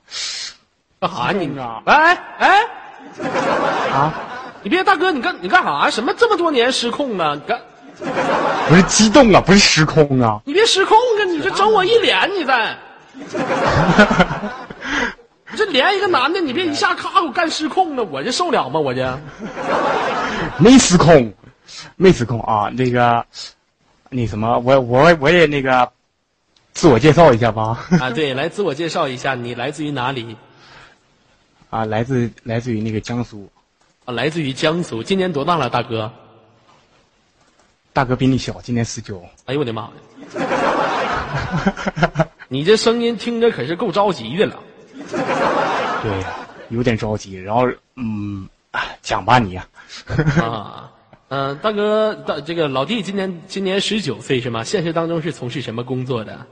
[1.00, 1.82] 干啥你啊？
[1.86, 2.62] 哎哎，
[3.94, 4.14] 啊，
[4.64, 5.90] 你别大哥，你干你干啥？
[5.90, 7.36] 什么这么多年失控呢？
[7.36, 7.62] 你干
[8.68, 11.24] 不是激动啊，不是失控啊，你别失控啊！
[11.30, 12.78] 你这整我一脸，你再，
[15.56, 18.78] 你这连一个男的，你别一下咔给我干失控了，我这受了吗？
[18.78, 19.18] 我这
[20.60, 21.34] 没失控，
[21.96, 22.70] 没失控啊。
[22.70, 23.26] 那个，
[24.10, 25.90] 那什么，我我我也那个
[26.74, 27.88] 自我介绍一下吧。
[28.02, 30.36] 啊， 对，来自我介绍一下，你来自于哪里？
[31.70, 33.50] 啊，来自来自于那个江苏，
[34.04, 36.12] 啊，来自于江苏，今年多大了，大哥？
[37.94, 39.24] 大哥比你小，今年十九。
[39.46, 39.92] 哎呦我的妈呀！
[42.50, 44.60] 你这声音听着可是够着急的了。
[45.12, 46.24] 对，
[46.70, 47.36] 有点着急。
[47.42, 49.68] 然后嗯，啊讲吧你呀、
[50.42, 50.92] 啊，
[51.30, 54.64] 嗯、大哥，大这个老弟今年今年十九岁是吗？
[54.64, 56.46] 现实当中是从事什么工作的？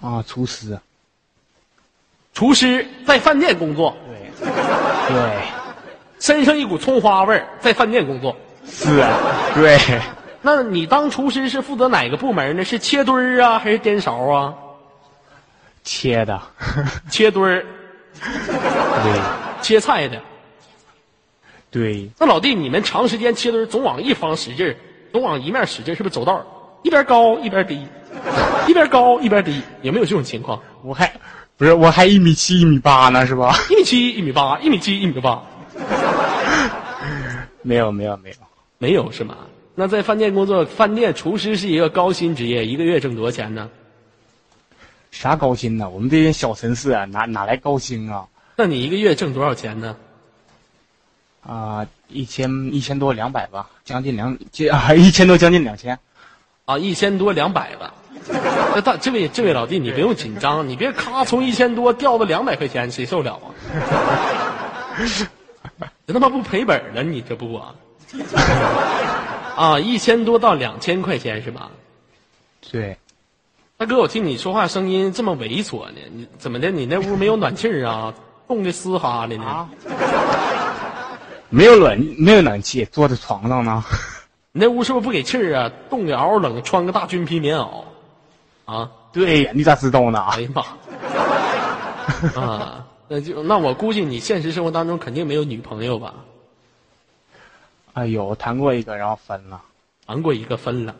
[0.00, 0.78] 啊，厨师。
[2.32, 3.96] 厨师，在饭店工作，
[4.40, 4.46] 对
[5.14, 5.30] 对
[6.18, 8.36] 身上一股葱花味儿，在饭店工作。
[8.66, 9.16] 是啊，
[9.54, 9.78] 对。
[10.42, 12.64] 那你当厨师是负责哪个部门呢？
[12.64, 14.54] 是切墩儿啊，还是颠勺啊？
[15.84, 16.40] 切的，
[17.10, 17.64] 切墩儿，
[19.02, 19.20] 对
[19.62, 20.20] 切菜的。
[21.70, 24.76] 对，那老弟，你们长时间切墩儿，总往一方使劲儿，
[25.12, 26.46] 总往一面使劲儿，是不是走道儿
[26.82, 27.86] 一边高一边低，
[28.68, 29.60] 一边高一边低？
[29.82, 30.60] 有没有这种情况？
[30.82, 31.12] 我还
[31.56, 33.54] 不是我还一米七一米八呢，是吧？
[33.70, 35.42] 一米七、一米八、一米七、一米八，
[37.62, 38.36] 没有没有没有，
[38.78, 39.36] 没有是吗？
[39.74, 43.68] 那在饭店工作，饭店厨师是一个高薪职业，一个月挣多少钱呢？
[45.14, 45.88] 啥高薪呢？
[45.88, 48.26] 我们这些小城市啊，哪哪来高薪啊？
[48.56, 49.96] 那你一个月挣多少钱呢？
[51.46, 55.96] 啊、一千一千多两百吧，将近两接 啊一千多将近两千。
[56.64, 57.94] 啊，一千多两百吧。
[58.74, 63.46] 那大这位这位老弟，你不用紧张，你别咔从一千多掉到两百块钱，谁受了啊？
[66.06, 67.74] 这他妈不赔本了，你这不啊？
[69.54, 71.70] 啊，一千多到两千块钱是吧？
[72.70, 72.96] 对，
[73.76, 76.70] 大哥，我听你说话声音这么猥琐呢，你怎么的？
[76.70, 78.14] 你那屋没有暖气儿啊？
[78.46, 79.44] 冻得嘶哈的呢？
[79.44, 79.68] 啊
[81.50, 83.84] 没有暖没有暖气，坐在床上呢。
[84.52, 85.70] 你那屋是不是不给气儿啊？
[85.90, 87.84] 冻得嗷嗷冷，穿个大军皮棉袄，
[88.64, 88.90] 啊？
[89.12, 90.20] 对呀，你咋知道呢？
[90.32, 90.62] 哎呀妈！
[92.40, 96.14] 啊，那就那我估计你现实生活当中肯定没有女朋友吧？
[97.92, 99.60] 哎呦，谈过一个，然后分了。
[100.06, 100.94] 谈过一个分了，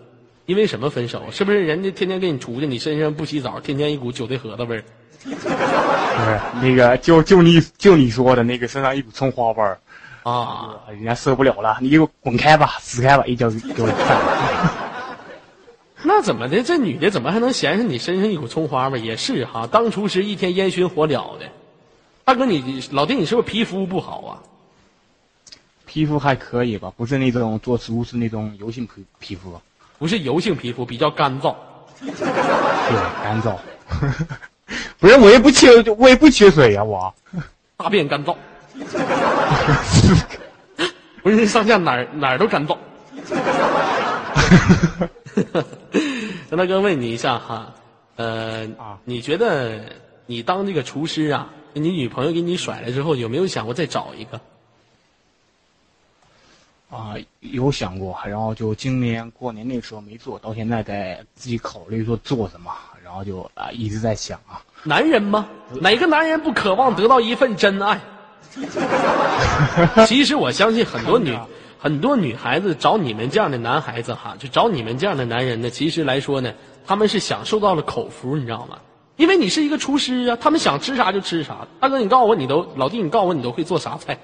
[0.47, 1.23] 因为什么分手？
[1.31, 4.85] 是不是人家天天跟你出去，你身上不洗澡，天天一股韭菜盒子味儿？
[5.25, 9.79] 不是那个，就就你就你说的那个，身上一股葱花味儿，
[10.23, 14.73] 啊，人家受不了了，你给我滚开吧，死开吧，一脚给我踹了。
[16.07, 16.63] 那怎么的？
[16.63, 19.03] 这女的怎么还能嫌上你身上一股葱花味儿？
[19.03, 21.47] 也是哈，当厨师一天烟熏火燎的。
[22.27, 24.45] 大哥你，老弟，你是不是皮肤不好啊？
[25.87, 29.59] 皮肤还可以吧，不是那种做厨师那种油性皮皮肤，
[30.05, 31.55] 不是油性皮肤，比较干燥。
[31.99, 32.13] 对，
[33.25, 33.57] 干燥。
[35.01, 37.11] 不是我也不缺，我也不缺水呀、我。
[37.79, 38.37] 大便干燥，
[41.25, 42.77] 浑身上下哪儿哪儿都干燥。
[46.51, 47.73] 张大哥问你一下哈，
[48.17, 49.81] 呃，啊你觉得
[50.27, 54.39] 你当这个厨师啊，你女朋友给你甩了之后，有没有想过再找一个？
[56.95, 62.71] 啊，有想过，然后就今年过年那时候没做，到现在在自己考虑说做什么，
[63.05, 65.49] 然后就啊一直在想啊，男人吗？
[65.81, 68.01] 哪个男人不渴望得到一份真爱？
[70.07, 71.37] 其实我相信很多女
[71.77, 76.53] 很多女孩子找你们这样的男孩子哈，就找你们这样的男人呢，其实来说呢，
[76.87, 78.79] 他们是享受到了口福，你知道吗？
[79.17, 81.67] 因为你是一个厨师啊，他们想吃啥就吃啥。
[81.81, 84.19] 大哥，你告诉我，你都老弟，你告诉我，你都会做啥菜？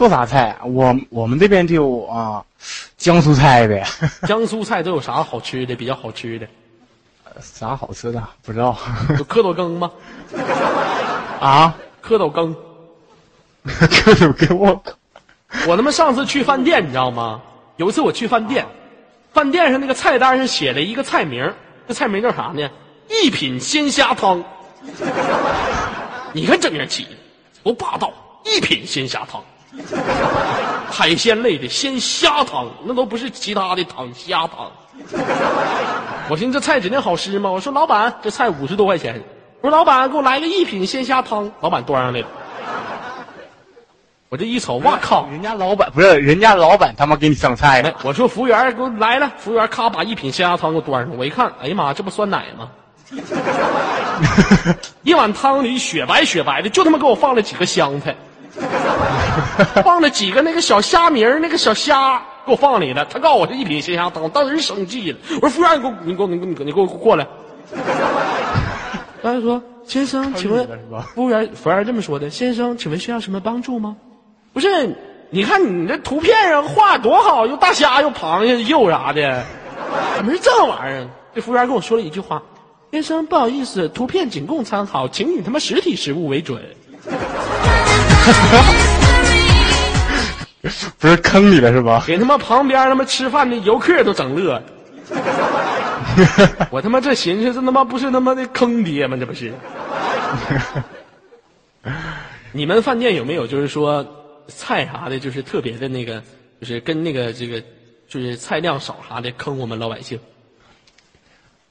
[0.00, 0.56] 做啥菜？
[0.64, 2.42] 我我们这边就啊，
[2.96, 3.84] 江苏菜呗，
[4.26, 5.76] 江苏菜都有啥好吃的？
[5.76, 6.48] 比较好吃的，
[7.42, 8.74] 啥好吃的不知道
[9.18, 9.90] 有蝌蚪羹吗？
[11.38, 12.56] 啊，蝌蚪羹，
[13.66, 14.94] 蝌蚪给我靠，
[15.68, 17.42] 我他妈上次去饭店，你知道吗？
[17.76, 18.66] 有一次我去饭店，
[19.34, 21.54] 饭店上那个菜单上写了一个菜名儿，
[21.86, 22.70] 这菜名叫啥呢？
[23.10, 24.42] 一品鲜虾汤。
[26.32, 27.10] 你看这名儿起的
[27.62, 28.10] 多霸道！
[28.46, 29.44] 一品鲜虾汤，
[30.90, 34.70] 海鲜类的鲜虾汤，那都不是其他的汤，虾汤。
[36.28, 37.50] 我寻思这菜指定好吃吗？
[37.50, 39.22] 我说老板，这菜五十多块钱。
[39.60, 41.50] 我说老板，给我来个一品鲜虾汤。
[41.60, 42.26] 老板端上来了。
[44.28, 45.26] 我这一瞅，哇靠！
[45.28, 52.68] 人家老板不是人家老板他妈给你上菜呢，我说服务员给我来了，服务员咔把一品鲜虾汤给我端上，我一看，哎呀妈，这不酸奶吗？
[55.02, 58.14] 一碗汤里雪白雪白的，就他妈给我放了几个香菜，
[59.84, 63.04] 放了几个那个小虾米儿，那个小虾给我放里了。
[63.04, 65.18] 他告诉我是一品鲜虾汤，我当时生气了。
[65.40, 67.26] 我说服务员，你给我，你给我，你给我，你给我过来。
[69.22, 70.66] 他说：“先生，请问
[71.14, 73.96] 服务员，服务员这么说的，先生，请问需要什么帮助吗？
[74.52, 74.96] 不是，
[75.28, 79.44] 你看你这图片上画多好，又大虾又螃蟹又啥的，
[80.16, 81.08] 怎么是这玩意儿？
[81.34, 82.42] 这服务员跟我说了一句话
[82.90, 86.60] ：“先生，不好意思，图片仅供参考，请以他妈实体实物为准。
[90.98, 92.04] 不是坑你了是吧？
[92.06, 94.62] 给他妈旁边他妈吃饭的游客都整乐。
[96.70, 99.16] 我他妈这寻思，这他妈不是他妈的坑爹吗？
[99.18, 99.52] 这不是？
[102.52, 104.04] 你们饭店有没有就是说
[104.48, 106.22] 菜啥的，就是特别的那个，
[106.60, 107.62] 就是跟那个这个，
[108.08, 110.18] 就是菜量少啥的坑我们老百姓？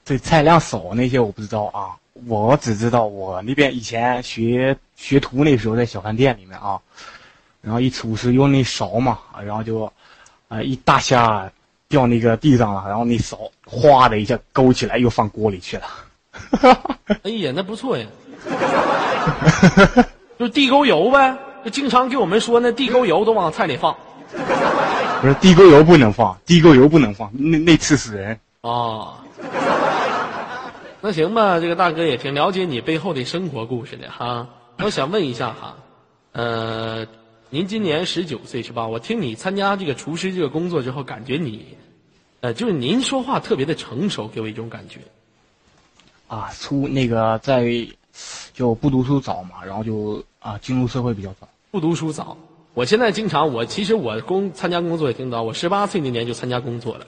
[0.04, 1.94] 对菜量少那些我不知道啊，
[2.26, 6.78] 我只知道我那边以前学学徒那时候在小饭店里面啊，
[7.62, 9.90] 然后一厨师用那勺嘛，然后就
[10.48, 11.50] 啊、一大虾
[11.88, 15.84] 掉那个地上了，然后那勺哗的一下勾起来又放锅里去了。
[17.22, 18.06] 哎呀，那不错呀，
[20.38, 23.96] 就地沟油呗，就经常给我们说那地沟油都往菜里放
[25.20, 28.38] 不是地沟油不能放，地沟油不能放，那那刺死人。
[28.62, 29.16] 啊。
[31.02, 34.46] 那行吧，这个大哥也挺了解你背后的生活故事的哈。
[34.82, 35.76] 我想问一下哈，
[36.32, 37.06] 呃，
[37.48, 38.86] 您今年十九岁是吧？
[38.86, 41.64] 我听你参加这个厨师这个工作之后，感觉你，
[42.40, 45.00] 呃，就是您说话特别的成熟，给我一种感觉。
[46.28, 47.66] 啊，出那个在
[48.52, 51.48] 就不读书早嘛，然后就啊进入社会比较早。
[51.70, 52.36] 不读书早。
[52.74, 57.06] 我现在经常，我其实我工参加工作也挺早，我十八岁那年就参加工作了。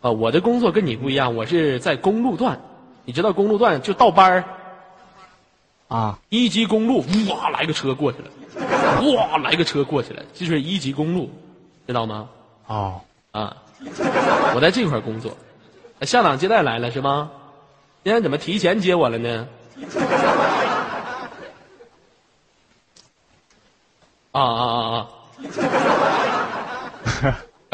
[0.00, 2.58] 啊，我的工作跟你不一样，我是在公路段，
[3.04, 4.44] 你知道公路段就倒班儿
[5.88, 8.30] 啊，一级公路，哇，来个车过去了，
[9.12, 11.30] 哇，来个车过去了，这就是一级公路，
[11.86, 12.28] 知道吗？
[12.66, 13.00] 哦，
[13.32, 13.56] 啊，
[14.54, 15.36] 我在这块儿工作，
[16.00, 17.30] 下岗接待来了是吗？
[18.02, 19.48] 今天怎么提前接我了呢？
[24.32, 25.08] 啊啊啊啊！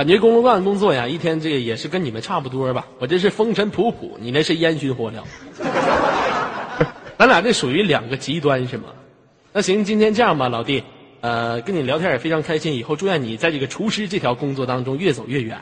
[0.01, 2.89] 感觉公路段工作呀，一天这个也是跟你们差不多吧。
[3.01, 5.23] 我这是风尘仆仆，你那是烟熏火燎。
[7.19, 8.85] 咱俩这属于两个极端是吗？
[9.53, 10.83] 那行，今天这样吧，老弟，
[11.21, 15.61] 呃，跟你聊天也非常开心，以后祝愿你在这个厨师这条工作当中越走越远，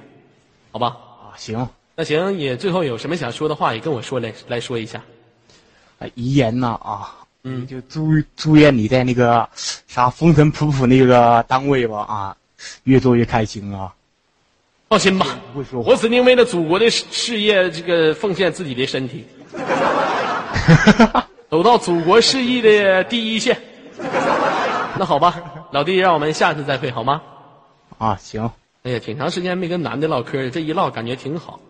[0.70, 0.86] 好吧？
[0.86, 5.03] 啊行，那行，也最后有什么想说的话，也跟我说来来说一下。
[5.99, 9.49] 啊遗言呐啊，嗯就祝祝愿你在那个
[9.89, 12.36] 啥风尘仆仆那个单位吧啊，
[12.84, 13.93] 越做越开心啊。
[14.89, 19.22] 放心吧，不会说话我指定为了祖国的事事业，这个奉献自己的身体，
[21.51, 23.61] 走到祖国事业的第一线。
[24.99, 25.41] 那好吧，
[25.72, 27.20] 老弟，让我们下次再会好吗？
[27.99, 28.51] 啊行，
[28.82, 31.61] 哎呀，挺长时间没跟男的唠嗑，这一唠感觉挺好。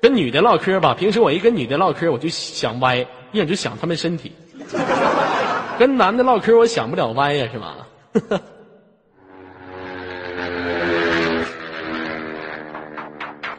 [0.00, 2.98] 跟女的唠嗑吧，平时我一跟女的唠嗑，我就想歪，
[3.32, 4.32] 一眼就想她们身体。
[5.76, 7.74] 跟男的唠嗑，我想不了歪呀，是吧？
[10.40, 11.48] I've been around the
[13.44, 13.57] world.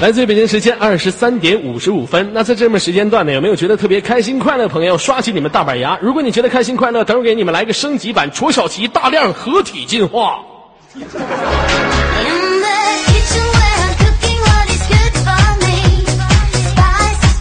[0.00, 2.30] 来自于北京时间二十三点五十五分。
[2.32, 4.96] 那在这么时间段呢，有没有觉得特别开心快乐的朋友？
[4.96, 5.98] 刷起你们大板牙！
[6.00, 10.38] 如果你觉得开心快乐，等会儿给你们来个升级版戳小旗大量合体进化。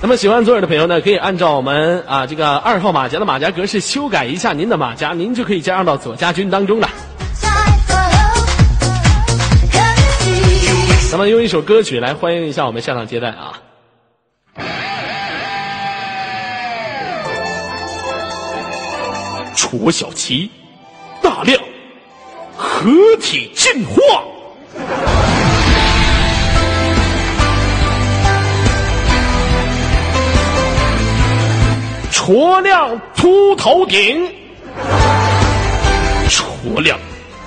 [0.01, 6.89] 那么喜欢左耳的朋友呢，可以按照我们啊这个二号马甲的马甲格式修改一下您的马甲，您就可以加入到左家军当中了。
[11.09, 13.59] 咱们用一首歌曲来欢迎一下我们下场接待啊。
[19.55, 20.51] 戳小旗，
[21.19, 21.59] 大量
[22.55, 24.23] 合体进化。
[32.11, 34.31] 戳亮秃头顶，
[36.29, 36.99] 矬亮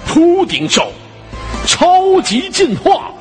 [0.05, 0.91] 秃顶兽，
[1.65, 3.13] 超级进化。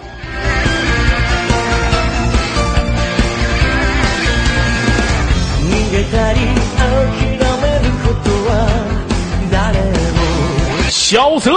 [10.91, 11.53] 小泽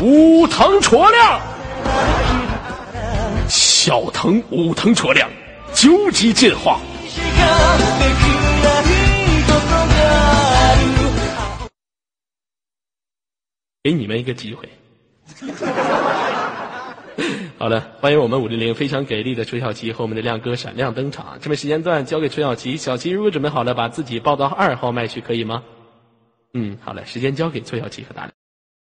[0.00, 1.40] 武藤矬亮，
[3.48, 5.28] 小藤武藤矬亮，
[5.72, 6.80] 究极进化。
[7.08, 8.26] しかでき
[8.64, 8.82] ない
[9.46, 9.86] ことが
[10.70, 10.82] ある
[13.84, 14.68] 给你们一个机会。
[17.59, 21.37] 好的，欢迎我们五零零非常给力的崔小琪和我们的亮哥闪亮登场。
[21.41, 25.61] 这边时间段交给崔小琪，小琪如果准备好了，把自己报到二号麦去，可以吗？
[26.53, 28.38] 嗯，好的，时间交给崔小琪和大亮。